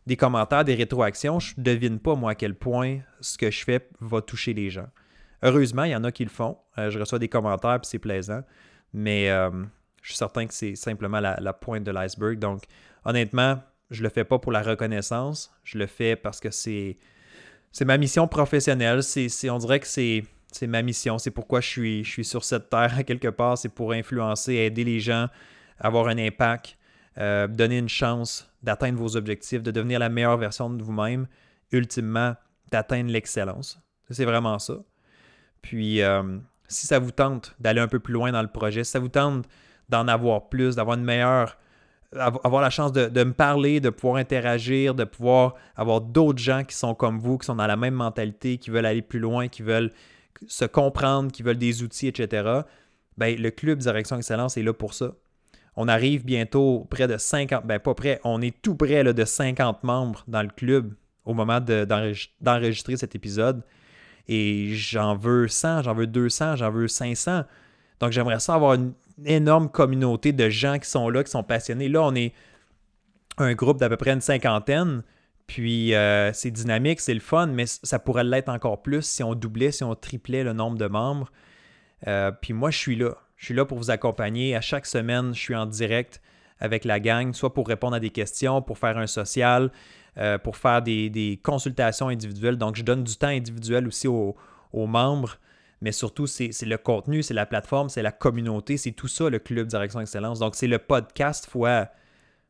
des 0.06 0.16
commentaires, 0.16 0.64
des 0.64 0.74
rétroactions, 0.74 1.40
je 1.40 1.54
ne 1.56 1.62
devine 1.62 1.98
pas, 1.98 2.14
moi, 2.14 2.32
à 2.32 2.34
quel 2.34 2.54
point 2.54 2.98
ce 3.20 3.38
que 3.38 3.50
je 3.50 3.64
fais 3.64 3.88
va 4.00 4.20
toucher 4.20 4.52
les 4.52 4.70
gens. 4.70 4.88
Heureusement, 5.42 5.84
il 5.84 5.90
y 5.90 5.96
en 5.96 6.04
a 6.04 6.12
qui 6.12 6.24
le 6.24 6.30
font. 6.30 6.58
Euh, 6.78 6.90
je 6.90 6.98
reçois 6.98 7.18
des 7.18 7.28
commentaires, 7.28 7.80
puis 7.80 7.88
c'est 7.88 7.98
plaisant. 7.98 8.42
Mais 8.92 9.30
euh, 9.30 9.50
je 10.02 10.10
suis 10.10 10.16
certain 10.16 10.46
que 10.46 10.54
c'est 10.54 10.76
simplement 10.76 11.20
la, 11.20 11.52
pointe 11.52 11.84
de 11.84 11.90
l'iceberg. 11.90 12.38
Donc, 12.38 12.62
honnêtement, 13.04 13.60
je 13.90 14.02
le 14.02 14.08
fais 14.08 14.24
pas 14.24 14.38
pour 14.38 14.52
la 14.52 14.62
reconnaissance. 14.62 15.52
Je 15.64 15.78
le 15.78 15.86
fais 15.86 16.16
parce 16.16 16.40
que 16.40 16.50
c'est, 16.50 16.96
c'est 17.72 17.84
ma 17.84 17.98
mission 17.98 18.28
professionnelle. 18.28 19.02
C'est, 19.02 19.50
on 19.50 19.58
dirait 19.58 19.80
que 19.80 19.86
c'est, 19.86 20.24
c'est 20.56 20.66
ma 20.66 20.82
mission. 20.82 21.18
C'est 21.18 21.30
pourquoi 21.30 21.60
je 21.60 21.68
suis, 21.68 22.04
je 22.04 22.10
suis 22.10 22.24
sur 22.24 22.44
cette 22.44 22.70
terre 22.70 23.04
quelque 23.06 23.28
part. 23.28 23.58
C'est 23.58 23.68
pour 23.68 23.92
influencer, 23.92 24.54
aider 24.54 24.84
les 24.84 25.00
gens, 25.00 25.28
avoir 25.78 26.08
un 26.08 26.18
impact, 26.18 26.76
euh, 27.18 27.46
donner 27.46 27.78
une 27.78 27.88
chance 27.88 28.50
d'atteindre 28.62 28.98
vos 28.98 29.16
objectifs, 29.16 29.62
de 29.62 29.70
devenir 29.70 29.98
la 29.98 30.08
meilleure 30.08 30.36
version 30.36 30.70
de 30.70 30.82
vous-même, 30.82 31.26
ultimement 31.72 32.34
d'atteindre 32.70 33.10
l'excellence. 33.10 33.80
C'est 34.10 34.24
vraiment 34.24 34.58
ça. 34.58 34.78
Puis, 35.62 36.02
euh, 36.02 36.38
si 36.68 36.86
ça 36.86 36.98
vous 36.98 37.10
tente 37.10 37.54
d'aller 37.60 37.80
un 37.80 37.88
peu 37.88 37.98
plus 37.98 38.14
loin 38.14 38.32
dans 38.32 38.42
le 38.42 38.48
projet, 38.48 38.84
si 38.84 38.90
ça 38.90 38.98
vous 38.98 39.08
tente 39.08 39.46
d'en 39.88 40.08
avoir 40.08 40.48
plus, 40.48 40.76
d'avoir 40.76 40.96
une 40.96 41.04
meilleure, 41.04 41.58
avoir 42.12 42.62
la 42.62 42.70
chance 42.70 42.92
de, 42.92 43.06
de, 43.06 43.24
me 43.24 43.32
parler, 43.32 43.80
de 43.80 43.90
pouvoir 43.90 44.16
interagir, 44.16 44.94
de 44.94 45.04
pouvoir 45.04 45.54
avoir 45.76 46.00
d'autres 46.00 46.38
gens 46.38 46.64
qui 46.64 46.74
sont 46.74 46.94
comme 46.94 47.18
vous, 47.18 47.38
qui 47.38 47.46
sont 47.46 47.56
dans 47.56 47.66
la 47.66 47.76
même 47.76 47.94
mentalité, 47.94 48.58
qui 48.58 48.70
veulent 48.70 48.86
aller 48.86 49.02
plus 49.02 49.20
loin, 49.20 49.48
qui 49.48 49.62
veulent 49.62 49.92
se 50.46 50.64
comprendre, 50.64 51.32
qui 51.32 51.42
veulent 51.42 51.58
des 51.58 51.82
outils, 51.82 52.08
etc., 52.08 52.62
ben, 53.16 53.36
le 53.36 53.50
club 53.50 53.78
Direction 53.78 54.16
Excellence 54.16 54.56
est 54.56 54.62
là 54.62 54.72
pour 54.72 54.94
ça. 54.94 55.12
On 55.76 55.88
arrive 55.88 56.24
bientôt 56.24 56.86
près 56.90 57.06
de 57.06 57.16
50, 57.16 57.66
ben 57.66 57.78
pas 57.78 57.94
près, 57.94 58.20
on 58.24 58.40
est 58.40 58.54
tout 58.62 58.74
près 58.74 59.04
de 59.04 59.24
50 59.24 59.84
membres 59.84 60.24
dans 60.26 60.42
le 60.42 60.48
club 60.48 60.94
au 61.24 61.34
moment 61.34 61.60
d'enregistrer 61.60 62.96
cet 62.96 63.14
épisode. 63.14 63.62
Et 64.28 64.74
j'en 64.74 65.16
veux 65.16 65.48
100, 65.48 65.82
j'en 65.82 65.94
veux 65.94 66.06
200, 66.06 66.56
j'en 66.56 66.70
veux 66.70 66.88
500. 66.88 67.44
Donc 68.00 68.12
j'aimerais 68.12 68.40
ça 68.40 68.54
avoir 68.54 68.74
une 68.74 68.94
énorme 69.24 69.68
communauté 69.68 70.32
de 70.32 70.48
gens 70.48 70.78
qui 70.78 70.88
sont 70.88 71.08
là, 71.08 71.22
qui 71.22 71.30
sont 71.30 71.42
passionnés. 71.42 71.88
Là, 71.88 72.02
on 72.02 72.14
est 72.14 72.32
un 73.38 73.54
groupe 73.54 73.78
d'à 73.78 73.88
peu 73.88 73.96
près 73.96 74.12
une 74.12 74.20
cinquantaine. 74.20 75.02
Puis 75.46 75.94
euh, 75.94 76.32
c'est 76.32 76.50
dynamique, 76.50 77.00
c'est 77.00 77.14
le 77.14 77.20
fun, 77.20 77.46
mais 77.46 77.66
ça 77.66 77.98
pourrait 77.98 78.24
l'être 78.24 78.48
encore 78.48 78.82
plus 78.82 79.02
si 79.02 79.22
on 79.22 79.34
doublait, 79.34 79.70
si 79.70 79.84
on 79.84 79.94
triplait 79.94 80.42
le 80.42 80.52
nombre 80.52 80.76
de 80.76 80.86
membres. 80.86 81.30
Euh, 82.06 82.32
puis 82.32 82.52
moi, 82.52 82.70
je 82.70 82.78
suis 82.78 82.96
là. 82.96 83.16
Je 83.36 83.46
suis 83.46 83.54
là 83.54 83.64
pour 83.64 83.78
vous 83.78 83.90
accompagner. 83.90 84.56
À 84.56 84.60
chaque 84.60 84.86
semaine, 84.86 85.34
je 85.34 85.40
suis 85.40 85.54
en 85.54 85.66
direct 85.66 86.20
avec 86.58 86.84
la 86.84 87.00
gang, 87.00 87.32
soit 87.34 87.52
pour 87.52 87.68
répondre 87.68 87.94
à 87.94 88.00
des 88.00 88.10
questions, 88.10 88.62
pour 88.62 88.78
faire 88.78 88.96
un 88.96 89.06
social, 89.06 89.70
euh, 90.16 90.38
pour 90.38 90.56
faire 90.56 90.82
des, 90.82 91.40
consultations 91.42 92.08
individuelles. 92.08 92.56
Donc, 92.56 92.76
je 92.76 92.82
donne 92.82 93.04
du 93.04 93.16
temps 93.16 93.26
individuel 93.28 93.86
aussi 93.86 94.08
aux, 94.08 94.34
membres, 94.72 95.36
mais 95.80 95.92
surtout, 95.92 96.26
c'est 96.26 96.50
le 96.62 96.78
contenu, 96.78 97.22
c'est 97.22 97.34
la 97.34 97.46
plateforme, 97.46 97.88
c'est 97.88 98.02
la 98.02 98.12
communauté, 98.12 98.76
c'est 98.78 98.92
tout 98.92 99.08
ça, 99.08 99.28
le 99.30 99.38
Club 99.38 99.66
Direction 99.66 100.00
Excellence. 100.00 100.38
Donc, 100.38 100.54
c'est 100.54 100.66
le 100.66 100.78
podcast 100.78 101.46
fois, 101.48 101.88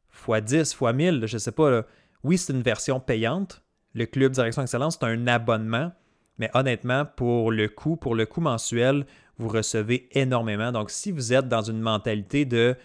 fois 0.08 0.40
10, 0.40 0.74
fois 0.74 0.92
1000, 0.92 1.26
je 1.26 1.34
ne 1.34 1.38
sais 1.38 1.52
pas. 1.52 1.84
Oui, 2.24 2.38
c'est 2.38 2.52
une 2.52 2.62
version 2.62 3.00
payante. 3.00 3.62
Le 3.94 4.06
Club 4.06 4.32
Direction 4.32 4.62
Excellence, 4.62 4.98
c'est 5.00 5.06
un 5.06 5.26
abonnement. 5.26 5.92
Mais 6.38 6.50
honnêtement, 6.54 7.04
pour 7.04 7.50
le 7.50 7.68
coût, 7.68 7.96
pour 7.96 8.14
le 8.14 8.26
coût 8.26 8.40
mensuel, 8.40 9.06
vous 9.38 9.48
recevez 9.48 10.08
énormément. 10.12 10.72
Donc, 10.72 10.90
si 10.90 11.12
vous 11.12 11.32
êtes 11.32 11.48
dans 11.48 11.62
une 11.62 11.80
mentalité 11.80 12.44
de 12.44 12.76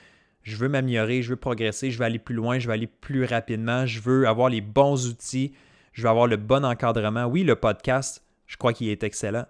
je 0.44 0.56
veux 0.56 0.70
m'améliorer, 0.70 1.22
je 1.22 1.32
veux 1.32 1.36
progresser, 1.36 1.92
je 1.92 2.00
veux 2.00 2.06
aller 2.06 2.20
plus 2.20 2.36
loin, 2.36 2.60
je 2.60 2.68
veux 2.68 2.74
aller 2.74 2.88
plus 2.88 3.26
rapidement, 3.26 3.86
je 3.86 4.00
veux 4.00 4.28
avoir 4.28 4.50
les 4.50 4.62
bons 4.62 5.08
outils, 5.08 5.54
je 5.94 6.04
veux 6.04 6.10
avoir 6.10 6.28
le 6.28 6.38
bon 6.38 6.66
encadrement. 6.66 7.26
Oui, 7.26 7.44
le 7.44 7.56
podcast, 7.56 8.24
je 8.48 8.58
crois 8.58 8.74
qu'il 8.74 8.90
est 8.90 9.04
excellent, 9.04 9.46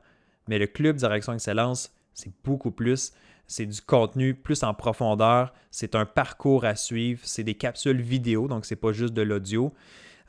mais 0.48 0.60
le 0.60 0.68
club 0.68 0.98
Direction 0.98 1.34
Excellence, 1.34 1.94
c'est 2.14 2.32
beaucoup 2.44 2.72
plus. 2.72 3.14
C'est 3.52 3.66
du 3.66 3.82
contenu 3.82 4.34
plus 4.34 4.64
en 4.64 4.74
profondeur, 4.74 5.52
c'est 5.72 5.96
un 5.96 6.06
parcours 6.06 6.64
à 6.64 6.78
suivre, 6.78 7.20
c'est 7.24 7.44
des 7.44 7.56
capsules 7.56 8.02
vidéo, 8.02 8.48
donc 8.48 8.66
c'est 8.66 8.78
pas 8.78 8.94
juste 8.94 9.14
de 9.14 9.22
l'audio. 9.22 9.74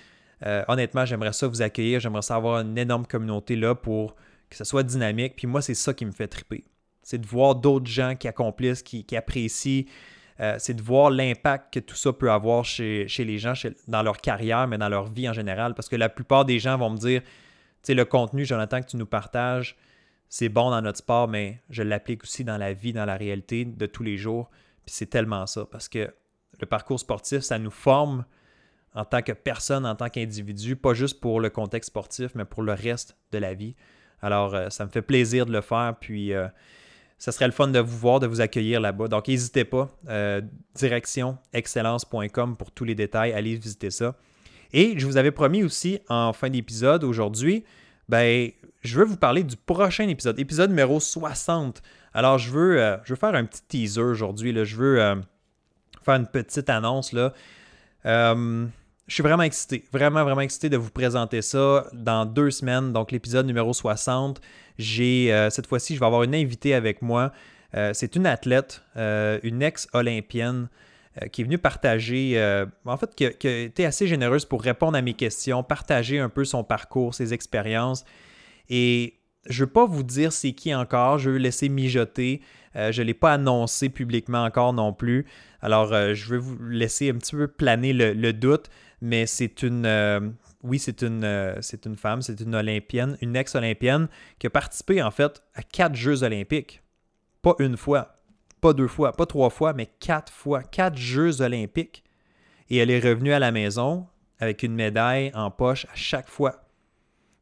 Euh, 0.44 0.62
honnêtement, 0.68 1.06
j'aimerais 1.06 1.32
ça 1.32 1.46
vous 1.46 1.62
accueillir. 1.62 2.00
J'aimerais 2.00 2.22
ça 2.22 2.36
avoir 2.36 2.60
une 2.60 2.76
énorme 2.76 3.06
communauté 3.06 3.56
là 3.56 3.74
pour 3.74 4.14
que 4.50 4.56
ce 4.56 4.64
soit 4.64 4.82
dynamique. 4.82 5.34
Puis 5.36 5.46
moi, 5.46 5.62
c'est 5.62 5.74
ça 5.74 5.94
qui 5.94 6.04
me 6.04 6.12
fait 6.12 6.28
triper. 6.28 6.64
C'est 7.02 7.18
de 7.18 7.26
voir 7.26 7.54
d'autres 7.54 7.86
gens 7.86 8.14
qui 8.14 8.28
accomplissent, 8.28 8.82
qui, 8.82 9.04
apprécient. 9.16 9.84
Euh, 10.40 10.56
c'est 10.58 10.74
de 10.74 10.82
voir 10.82 11.10
l'impact 11.10 11.72
que 11.74 11.80
tout 11.80 11.94
ça 11.94 12.12
peut 12.12 12.30
avoir 12.30 12.64
chez, 12.64 13.06
les 13.18 13.38
gens, 13.38 13.54
dans 13.88 14.02
leur 14.02 14.18
carrière, 14.18 14.66
mais 14.66 14.78
dans 14.78 14.88
leur 14.88 15.10
vie 15.12 15.28
en 15.28 15.32
général. 15.32 15.74
Parce 15.74 15.88
que 15.88 15.96
la 15.96 16.08
plupart 16.08 16.44
des 16.44 16.58
gens 16.58 16.76
vont 16.76 16.90
me 16.90 16.98
dire, 16.98 17.22
tu 17.22 17.28
sais, 17.82 17.94
le 17.94 18.04
contenu, 18.04 18.44
Jonathan, 18.44 18.80
que 18.82 18.88
tu 18.88 18.96
nous 18.96 19.06
partages, 19.06 19.76
c'est 20.28 20.48
bon 20.48 20.70
dans 20.70 20.82
notre 20.82 20.98
sport, 20.98 21.28
mais 21.28 21.62
je 21.70 21.82
l'applique 21.82 22.24
aussi 22.24 22.44
dans 22.44 22.56
la 22.56 22.72
vie, 22.72 22.92
dans 22.92 23.04
la 23.04 23.16
réalité 23.16 23.64
de 23.64 23.86
tous 23.86 24.02
les 24.02 24.16
jours. 24.16 24.50
Puis 24.84 24.94
c'est 24.94 25.06
tellement 25.06 25.46
ça. 25.46 25.64
Parce 25.70 25.88
que 25.88 26.12
le 26.60 26.66
parcours 26.66 27.00
sportif, 27.00 27.40
ça 27.40 27.58
nous 27.58 27.70
forme 27.70 28.24
en 28.94 29.04
tant 29.04 29.22
que 29.22 29.32
personne, 29.32 29.86
en 29.86 29.96
tant 29.96 30.08
qu'individu, 30.08 30.76
pas 30.76 30.94
juste 30.94 31.20
pour 31.20 31.40
le 31.40 31.50
contexte 31.50 31.88
sportif, 31.88 32.30
mais 32.34 32.44
pour 32.44 32.62
le 32.62 32.72
reste 32.72 33.16
de 33.32 33.38
la 33.38 33.54
vie. 33.54 33.74
Alors, 34.22 34.54
euh, 34.54 34.70
ça 34.70 34.84
me 34.84 34.90
fait 34.90 35.02
plaisir 35.02 35.46
de 35.46 35.52
le 35.52 35.60
faire. 35.60 35.96
Puis, 36.00 36.32
euh, 36.32 36.46
ça 37.18 37.32
serait 37.32 37.46
le 37.46 37.52
fun 37.52 37.68
de 37.68 37.78
vous 37.78 37.98
voir, 37.98 38.20
de 38.20 38.26
vous 38.26 38.40
accueillir 38.40 38.80
là-bas. 38.80 39.08
Donc, 39.08 39.28
n'hésitez 39.28 39.64
pas. 39.64 39.90
Euh, 40.08 40.40
directionexcellence.com 40.76 42.56
pour 42.56 42.70
tous 42.70 42.84
les 42.84 42.94
détails. 42.94 43.32
Allez 43.32 43.56
visiter 43.56 43.90
ça. 43.90 44.14
Et 44.72 44.98
je 44.98 45.06
vous 45.06 45.16
avais 45.16 45.30
promis 45.30 45.62
aussi 45.62 46.00
en 46.08 46.32
fin 46.32 46.50
d'épisode 46.50 47.04
aujourd'hui, 47.04 47.64
ben, 48.08 48.50
je 48.82 48.98
veux 48.98 49.04
vous 49.04 49.16
parler 49.16 49.44
du 49.44 49.56
prochain 49.56 50.08
épisode, 50.08 50.38
épisode 50.38 50.70
numéro 50.70 51.00
60. 51.00 51.82
Alors, 52.12 52.38
je 52.38 52.50
veux, 52.50 52.98
je 53.04 53.12
veux 53.12 53.18
faire 53.18 53.34
un 53.34 53.44
petit 53.44 53.62
teaser 53.66 54.00
aujourd'hui. 54.00 54.54
Je 54.64 54.76
veux 54.76 55.22
faire 56.04 56.14
une 56.14 56.26
petite 56.26 56.68
annonce. 56.68 57.12
Là 57.12 57.32
je 59.06 59.14
suis 59.14 59.22
vraiment 59.22 59.42
excité, 59.42 59.84
vraiment, 59.92 60.24
vraiment 60.24 60.40
excité 60.40 60.68
de 60.68 60.76
vous 60.76 60.90
présenter 60.90 61.42
ça 61.42 61.86
dans 61.92 62.24
deux 62.24 62.50
semaines, 62.50 62.92
donc 62.92 63.12
l'épisode 63.12 63.46
numéro 63.46 63.72
60. 63.72 64.40
J'ai, 64.78 65.32
euh, 65.32 65.50
cette 65.50 65.66
fois-ci, 65.66 65.94
je 65.94 66.00
vais 66.00 66.06
avoir 66.06 66.22
une 66.22 66.34
invitée 66.34 66.74
avec 66.74 67.02
moi. 67.02 67.32
Euh, 67.74 67.90
c'est 67.92 68.16
une 68.16 68.26
athlète, 68.26 68.82
euh, 68.96 69.38
une 69.42 69.62
ex-olympienne 69.62 70.68
qui 71.30 71.42
est 71.42 71.44
venue 71.44 71.58
partager, 71.58 72.38
en 72.84 72.96
fait, 72.96 73.14
qui 73.14 73.24
a, 73.26 73.62
été 73.62 73.86
assez 73.86 74.06
généreuse 74.06 74.44
pour 74.44 74.62
répondre 74.62 74.96
à 74.96 75.02
mes 75.02 75.14
questions, 75.14 75.62
partager 75.62 76.18
un 76.18 76.28
peu 76.28 76.44
son 76.44 76.64
parcours, 76.64 77.14
ses 77.14 77.32
expériences. 77.32 78.04
Et 78.68 79.14
je 79.46 79.62
ne 79.62 79.66
veux 79.66 79.72
pas 79.72 79.86
vous 79.86 80.02
dire 80.02 80.32
c'est 80.32 80.52
qui 80.52 80.74
encore, 80.74 81.18
je 81.18 81.30
veux 81.30 81.38
laisser 81.38 81.68
mijoter. 81.68 82.40
je 82.74 83.00
ne 83.00 83.06
l'ai 83.06 83.14
pas 83.14 83.34
annoncé 83.34 83.88
publiquement 83.90 84.42
encore 84.44 84.72
non 84.72 84.92
plus. 84.92 85.26
Alors, 85.62 85.94
je 86.14 86.28
veux 86.30 86.38
vous 86.38 86.58
laisser 86.68 87.10
un 87.10 87.14
petit 87.14 87.36
peu 87.36 87.46
planer 87.46 87.92
le 87.92 88.32
doute 88.32 88.68
mais 89.04 89.26
c'est 89.26 89.62
une. 89.62 89.84
Euh, 89.84 90.20
oui, 90.62 90.78
c'est 90.78 91.02
une, 91.02 91.24
euh, 91.24 91.60
c'est 91.60 91.84
une 91.84 91.94
femme, 91.94 92.22
c'est 92.22 92.40
une 92.40 92.54
Olympienne, 92.54 93.18
une 93.20 93.36
ex-Olympienne 93.36 94.08
qui 94.38 94.46
a 94.46 94.50
participé 94.50 95.02
en 95.02 95.10
fait 95.10 95.42
à 95.54 95.62
quatre 95.62 95.94
Jeux 95.94 96.22
olympiques. 96.22 96.82
Pas 97.42 97.54
une 97.58 97.76
fois, 97.76 98.13
pas 98.64 98.72
deux 98.72 98.88
fois, 98.88 99.12
pas 99.12 99.26
trois 99.26 99.50
fois, 99.50 99.74
mais 99.74 99.90
quatre 100.00 100.32
fois, 100.32 100.62
quatre 100.62 100.96
Jeux 100.96 101.42
olympiques. 101.42 102.02
Et 102.70 102.78
elle 102.78 102.90
est 102.90 102.98
revenue 102.98 103.34
à 103.34 103.38
la 103.38 103.52
maison 103.52 104.06
avec 104.38 104.62
une 104.62 104.74
médaille 104.74 105.30
en 105.34 105.50
poche 105.50 105.84
à 105.92 105.94
chaque 105.94 106.30
fois. 106.30 106.64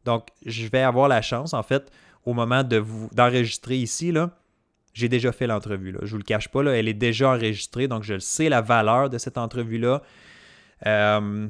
Donc, 0.04 0.26
je 0.44 0.66
vais 0.66 0.82
avoir 0.82 1.06
la 1.06 1.22
chance, 1.22 1.54
en 1.54 1.62
fait, 1.62 1.92
au 2.24 2.34
moment 2.34 2.64
de 2.64 2.76
vous 2.76 3.08
d'enregistrer 3.12 3.76
ici, 3.76 4.10
là, 4.10 4.36
j'ai 4.94 5.08
déjà 5.08 5.30
fait 5.30 5.46
l'entrevue. 5.46 5.94
Je 6.00 6.06
ne 6.06 6.10
vous 6.10 6.16
le 6.16 6.24
cache 6.24 6.48
pas, 6.48 6.64
là, 6.64 6.72
elle 6.72 6.88
est 6.88 6.92
déjà 6.92 7.30
enregistrée, 7.30 7.86
donc 7.86 8.02
je 8.02 8.18
sais 8.18 8.48
la 8.48 8.60
valeur 8.60 9.08
de 9.08 9.16
cette 9.16 9.38
entrevue-là. 9.38 10.02
Euh, 10.86 11.46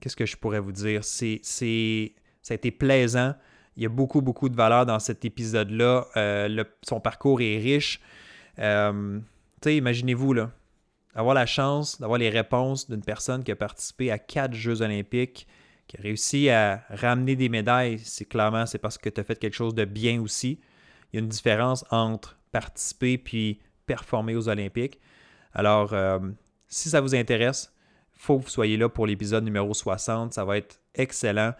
qu'est-ce 0.00 0.16
que 0.16 0.26
je 0.26 0.36
pourrais 0.36 0.60
vous 0.60 0.72
dire? 0.72 1.02
C'est, 1.02 1.40
ça 1.42 2.52
a 2.52 2.54
été 2.54 2.70
plaisant. 2.70 3.34
Il 3.78 3.84
y 3.84 3.86
a 3.86 3.88
beaucoup, 3.88 4.20
beaucoup 4.20 4.50
de 4.50 4.54
valeur 4.54 4.84
dans 4.84 4.98
cet 4.98 5.24
épisode-là. 5.24 6.08
Euh, 6.18 6.64
son 6.82 7.00
parcours 7.00 7.40
est 7.40 7.56
riche. 7.56 8.02
Euh, 8.58 9.20
imaginez-vous, 9.64 10.32
là, 10.32 10.50
avoir 11.14 11.34
la 11.34 11.46
chance 11.46 12.00
d'avoir 12.00 12.18
les 12.18 12.30
réponses 12.30 12.88
d'une 12.88 13.02
personne 13.02 13.42
qui 13.42 13.50
a 13.50 13.56
participé 13.56 14.10
à 14.10 14.18
quatre 14.18 14.54
Jeux 14.54 14.82
olympiques, 14.82 15.46
qui 15.86 15.96
a 15.96 16.02
réussi 16.02 16.50
à 16.50 16.84
ramener 16.90 17.36
des 17.36 17.48
médailles, 17.48 17.98
c'est 17.98 18.24
clairement 18.24 18.66
c'est 18.66 18.78
parce 18.78 18.98
que 18.98 19.08
tu 19.08 19.20
as 19.20 19.24
fait 19.24 19.38
quelque 19.38 19.54
chose 19.54 19.74
de 19.74 19.84
bien 19.84 20.20
aussi. 20.20 20.60
Il 21.12 21.16
y 21.16 21.18
a 21.18 21.20
une 21.22 21.28
différence 21.28 21.84
entre 21.90 22.38
participer 22.52 23.18
puis 23.18 23.60
performer 23.86 24.34
aux 24.34 24.48
Olympiques. 24.48 25.00
Alors, 25.54 25.92
euh, 25.92 26.18
si 26.68 26.90
ça 26.90 27.00
vous 27.00 27.14
intéresse, 27.14 27.72
il 28.14 28.20
faut 28.20 28.38
que 28.38 28.44
vous 28.44 28.50
soyez 28.50 28.76
là 28.76 28.88
pour 28.88 29.06
l'épisode 29.06 29.44
numéro 29.44 29.72
60. 29.72 30.32
Ça 30.32 30.44
va 30.44 30.58
être 30.58 30.80
excellent. 30.94 31.54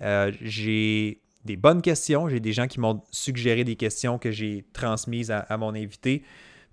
Euh, 0.00 0.32
j'ai 0.40 1.20
des 1.44 1.56
bonnes 1.56 1.82
questions. 1.82 2.28
J'ai 2.28 2.40
des 2.40 2.52
gens 2.52 2.66
qui 2.66 2.80
m'ont 2.80 3.02
suggéré 3.10 3.64
des 3.64 3.76
questions 3.76 4.18
que 4.18 4.30
j'ai 4.30 4.64
transmises 4.72 5.30
à, 5.30 5.56
mon 5.56 5.74
invité. 5.74 6.22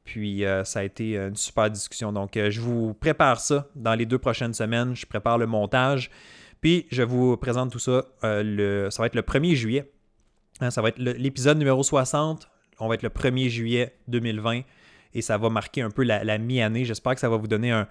Puis 0.04 0.46
euh, 0.46 0.64
ça 0.64 0.80
a 0.80 0.84
été 0.84 1.18
une 1.18 1.36
super 1.36 1.70
discussion. 1.70 2.12
Donc, 2.12 2.32
je 2.36 2.62
vous 2.62 2.94
prépare 2.94 3.40
ça 3.40 3.68
dans 3.76 3.96
les 3.96 4.06
deux 4.06 4.20
prochaines 4.20 4.54
semaines. 4.54 4.96
Je 4.96 5.06
prépare 5.06 5.38
le 5.38 5.48
montage. 5.48 6.10
Puis 6.62 6.88
je 6.92 7.04
vous 7.04 7.38
présente 7.38 7.72
tout 7.72 7.80
ça. 7.80 8.04
le, 8.24 8.90
ça 8.90 9.02
va 9.02 9.08
être 9.08 9.16
le 9.16 9.22
1er 9.22 9.56
juillet. 9.56 9.92
Hein, 10.62 10.72
ça 10.72 10.82
va 10.82 10.90
être 10.90 11.00
l'épisode 11.00 11.58
numéro 11.58 11.84
60. 11.84 12.50
On 12.80 12.88
va 12.88 12.96
être 12.96 13.04
le 13.04 13.10
1er 13.10 13.50
juillet 13.50 13.96
2020 14.08 14.62
et 15.14 15.22
ça 15.22 15.38
va 15.38 15.50
marquer 15.50 15.82
un 15.82 15.90
peu 15.90 16.04
la, 16.04 16.38
mi-année. 16.38 16.86
J'espère 16.86 17.16
que 17.16 17.20
ça 17.20 17.30
va 17.30 17.38
vous 17.38 17.48
donner 17.48 17.72
un, 17.72 17.88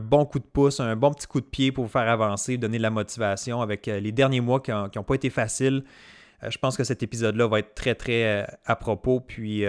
bon 0.00 0.24
coup 0.26 0.38
de 0.38 0.44
pouce, 0.44 0.80
un 0.80 0.96
bon 0.96 1.12
petit 1.12 1.26
coup 1.26 1.40
de 1.40 1.46
pied 1.46 1.72
pour 1.72 1.84
vous 1.84 1.90
faire 1.90 2.08
avancer, 2.08 2.56
donner 2.58 2.78
de 2.78 2.82
la 2.82 2.90
motivation 2.90 3.62
avec 3.62 3.88
euh, 3.88 4.00
les 4.00 4.12
derniers 4.12 4.42
mois 4.42 4.60
qui 4.60 4.70
n'ont 4.70 5.04
pas 5.04 5.14
été 5.14 5.30
faciles. 5.30 5.84
Euh, 6.42 6.50
je 6.50 6.58
pense 6.58 6.76
que 6.76 6.84
cet 6.84 7.02
épisode-là 7.02 7.46
va 7.46 7.58
être 7.60 7.74
très, 7.74 7.94
très 7.94 8.42
euh, 8.42 8.46
à 8.64 8.76
propos. 8.76 9.20
Puis, 9.20 9.64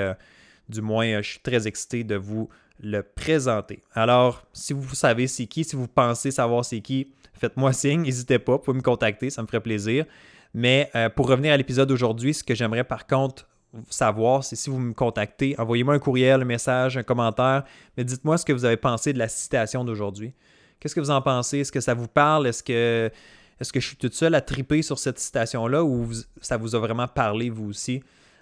du 0.67 0.81
moins, 0.81 1.21
je 1.21 1.29
suis 1.29 1.39
très 1.39 1.67
excité 1.67 2.03
de 2.03 2.15
vous 2.15 2.49
le 2.81 3.03
présenter. 3.03 3.81
Alors, 3.93 4.45
si 4.53 4.73
vous 4.73 4.95
savez 4.95 5.27
c'est 5.27 5.45
qui, 5.45 5.63
si 5.63 5.75
vous 5.75 5.87
pensez 5.87 6.31
savoir 6.31 6.63
c'est 6.63 6.79
qui, 6.81 7.11
faites-moi 7.33 7.73
signe, 7.73 8.01
n'hésitez 8.01 8.39
pas, 8.39 8.53
vous 8.53 8.59
pouvez 8.59 8.77
me 8.77 8.83
contacter, 8.83 9.29
ça 9.29 9.41
me 9.41 9.47
ferait 9.47 9.61
plaisir. 9.61 10.05
Mais 10.53 10.89
euh, 10.95 11.09
pour 11.09 11.27
revenir 11.27 11.53
à 11.53 11.57
l'épisode 11.57 11.89
d'aujourd'hui, 11.89 12.33
ce 12.33 12.43
que 12.43 12.55
j'aimerais 12.55 12.83
par 12.83 13.05
contre 13.05 13.47
savoir, 13.89 14.43
c'est 14.43 14.55
si 14.55 14.69
vous 14.69 14.79
me 14.79 14.93
contactez, 14.93 15.55
envoyez-moi 15.59 15.93
un 15.93 15.99
courriel, 15.99 16.41
un 16.41 16.45
message, 16.45 16.97
un 16.97 17.03
commentaire, 17.03 17.63
mais 17.97 18.03
dites-moi 18.03 18.37
ce 18.37 18.45
que 18.45 18.53
vous 18.53 18.65
avez 18.65 18.77
pensé 18.77 19.13
de 19.13 19.19
la 19.19 19.27
citation 19.27 19.83
d'aujourd'hui. 19.83 20.33
Qu'est-ce 20.79 20.95
que 20.95 20.99
vous 20.99 21.11
en 21.11 21.21
pensez? 21.21 21.59
Est-ce 21.59 21.71
que 21.71 21.81
ça 21.81 21.93
vous 21.93 22.07
parle? 22.07 22.47
Est-ce 22.47 22.63
que, 22.63 23.11
est 23.59 23.71
que 23.71 23.79
je 23.79 23.87
suis 23.87 23.97
toute 23.97 24.13
seule 24.13 24.35
à 24.35 24.41
triper 24.41 24.81
sur 24.81 24.99
cette 24.99 25.19
citation-là 25.19 25.83
ou 25.83 26.09
ça 26.41 26.57
vous 26.57 26.75
a 26.75 26.79
vraiment 26.79 27.07
parlé, 27.07 27.49
vous 27.49 27.69
aussi? 27.69 28.01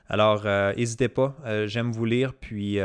Alors, 0.10 0.44
euh, 0.46 0.74
n'hésitez 0.76 1.10
pas, 1.10 1.36
euh, 1.46 1.68
j'aime 1.68 1.92
vous 1.92 2.06
lire, 2.06 2.34
puis 2.34 2.80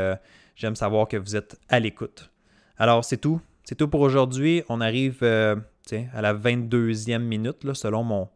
j'aime 0.55 0.75
savoir 0.75 1.07
que 1.07 1.17
vous 1.17 1.35
êtes 1.35 1.57
à 1.69 1.79
l'écoute. 1.79 2.31
Alors, 2.77 3.05
c'est 3.05 3.17
tout. 3.17 3.39
C'est 3.63 3.75
tout 3.75 3.87
pour 3.87 4.01
aujourd'hui. 4.01 4.63
On 4.67 4.81
arrive 4.81 5.23
à 5.23 6.21
la 6.21 6.33
22e 6.33 7.19
minute, 7.19 7.63
là, 7.63 7.73
selon 7.73 8.03
mon, 8.03 8.29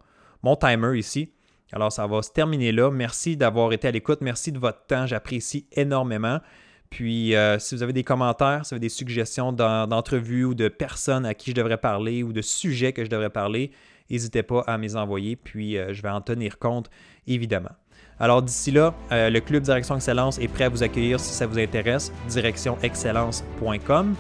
mon 0.44 0.56
timer 0.56 0.98
ici. 0.98 1.32
Alors, 1.74 1.92
ça 1.92 2.08
va 2.08 2.22
se 2.22 2.32
terminer 2.32 2.72
là. 2.72 2.90
Merci 2.92 3.36
d'avoir 3.36 3.74
été 3.74 3.88
à 3.88 3.92
l'écoute. 3.92 4.22
Merci 4.22 4.52
de 4.52 4.60
votre 4.60 4.86
temps. 4.86 5.06
J'apprécie 5.06 5.68
énormément. 5.74 6.40
Puis, 6.90 7.36
euh, 7.36 7.60
si 7.60 7.76
vous 7.76 7.84
avez 7.84 7.94
des 7.94 8.04
commentaires, 8.04 8.66
si 8.66 8.70
vous 8.70 8.76
avez 8.76 8.82
des 8.82 8.90
suggestions 8.90 9.52
d'entrevues 9.52 10.46
ou 10.46 10.54
de 10.54 10.68
personnes 10.68 11.26
à 11.26 11.34
qui 11.34 11.52
je 11.52 11.56
devrais 11.56 11.78
parler 11.78 12.24
ou 12.24 12.34
de 12.34 12.42
sujets 12.42 12.94
que 12.94 13.04
je 13.04 13.10
devrais 13.10 13.30
parler, 13.30 13.72
n'hésitez 14.10 14.44
pas 14.44 14.64
à 14.68 14.78
me 14.78 14.84
les 14.84 14.96
envoyer. 14.96 15.36
Puis, 15.36 15.78
euh, 15.78 15.94
je 15.94 16.02
vais 16.02 16.10
en 16.10 16.22
tenir 16.22 16.60
compte, 16.60 16.90
évidemment. 17.28 17.72
Alors, 18.20 18.42
d'ici 18.42 18.72
là, 18.72 18.96
euh, 19.12 19.30
le 19.30 19.40
Club 19.40 19.64
Direction 19.64 19.96
Excellence 19.96 20.40
est 20.40 20.48
prêt 20.48 20.64
à 20.64 20.70
vous 20.70 20.82
accueillir 20.82 21.20
si 21.20 21.34
ça 21.34 21.46
vous 21.46 21.60
intéresse. 21.60 22.12
directionexcellence.com. 22.30 24.16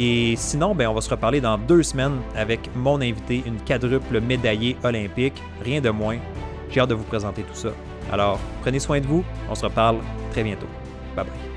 Et 0.00 0.34
sinon, 0.36 0.74
ben, 0.74 0.88
on 0.88 0.94
va 0.94 1.00
se 1.00 1.10
reparler 1.10 1.40
dans 1.40 1.58
deux 1.58 1.82
semaines 1.82 2.18
avec 2.36 2.70
mon 2.74 3.00
invité, 3.00 3.42
une 3.44 3.60
quadruple 3.60 4.20
médaillée 4.20 4.76
olympique, 4.84 5.42
rien 5.64 5.80
de 5.80 5.90
moins. 5.90 6.18
J'ai 6.70 6.80
hâte 6.80 6.90
de 6.90 6.94
vous 6.94 7.04
présenter 7.04 7.42
tout 7.42 7.54
ça. 7.54 7.70
Alors, 8.12 8.38
prenez 8.62 8.78
soin 8.78 9.00
de 9.00 9.06
vous, 9.06 9.24
on 9.50 9.54
se 9.54 9.64
reparle 9.64 9.98
très 10.30 10.44
bientôt. 10.44 10.68
Bye 11.16 11.24
bye. 11.24 11.47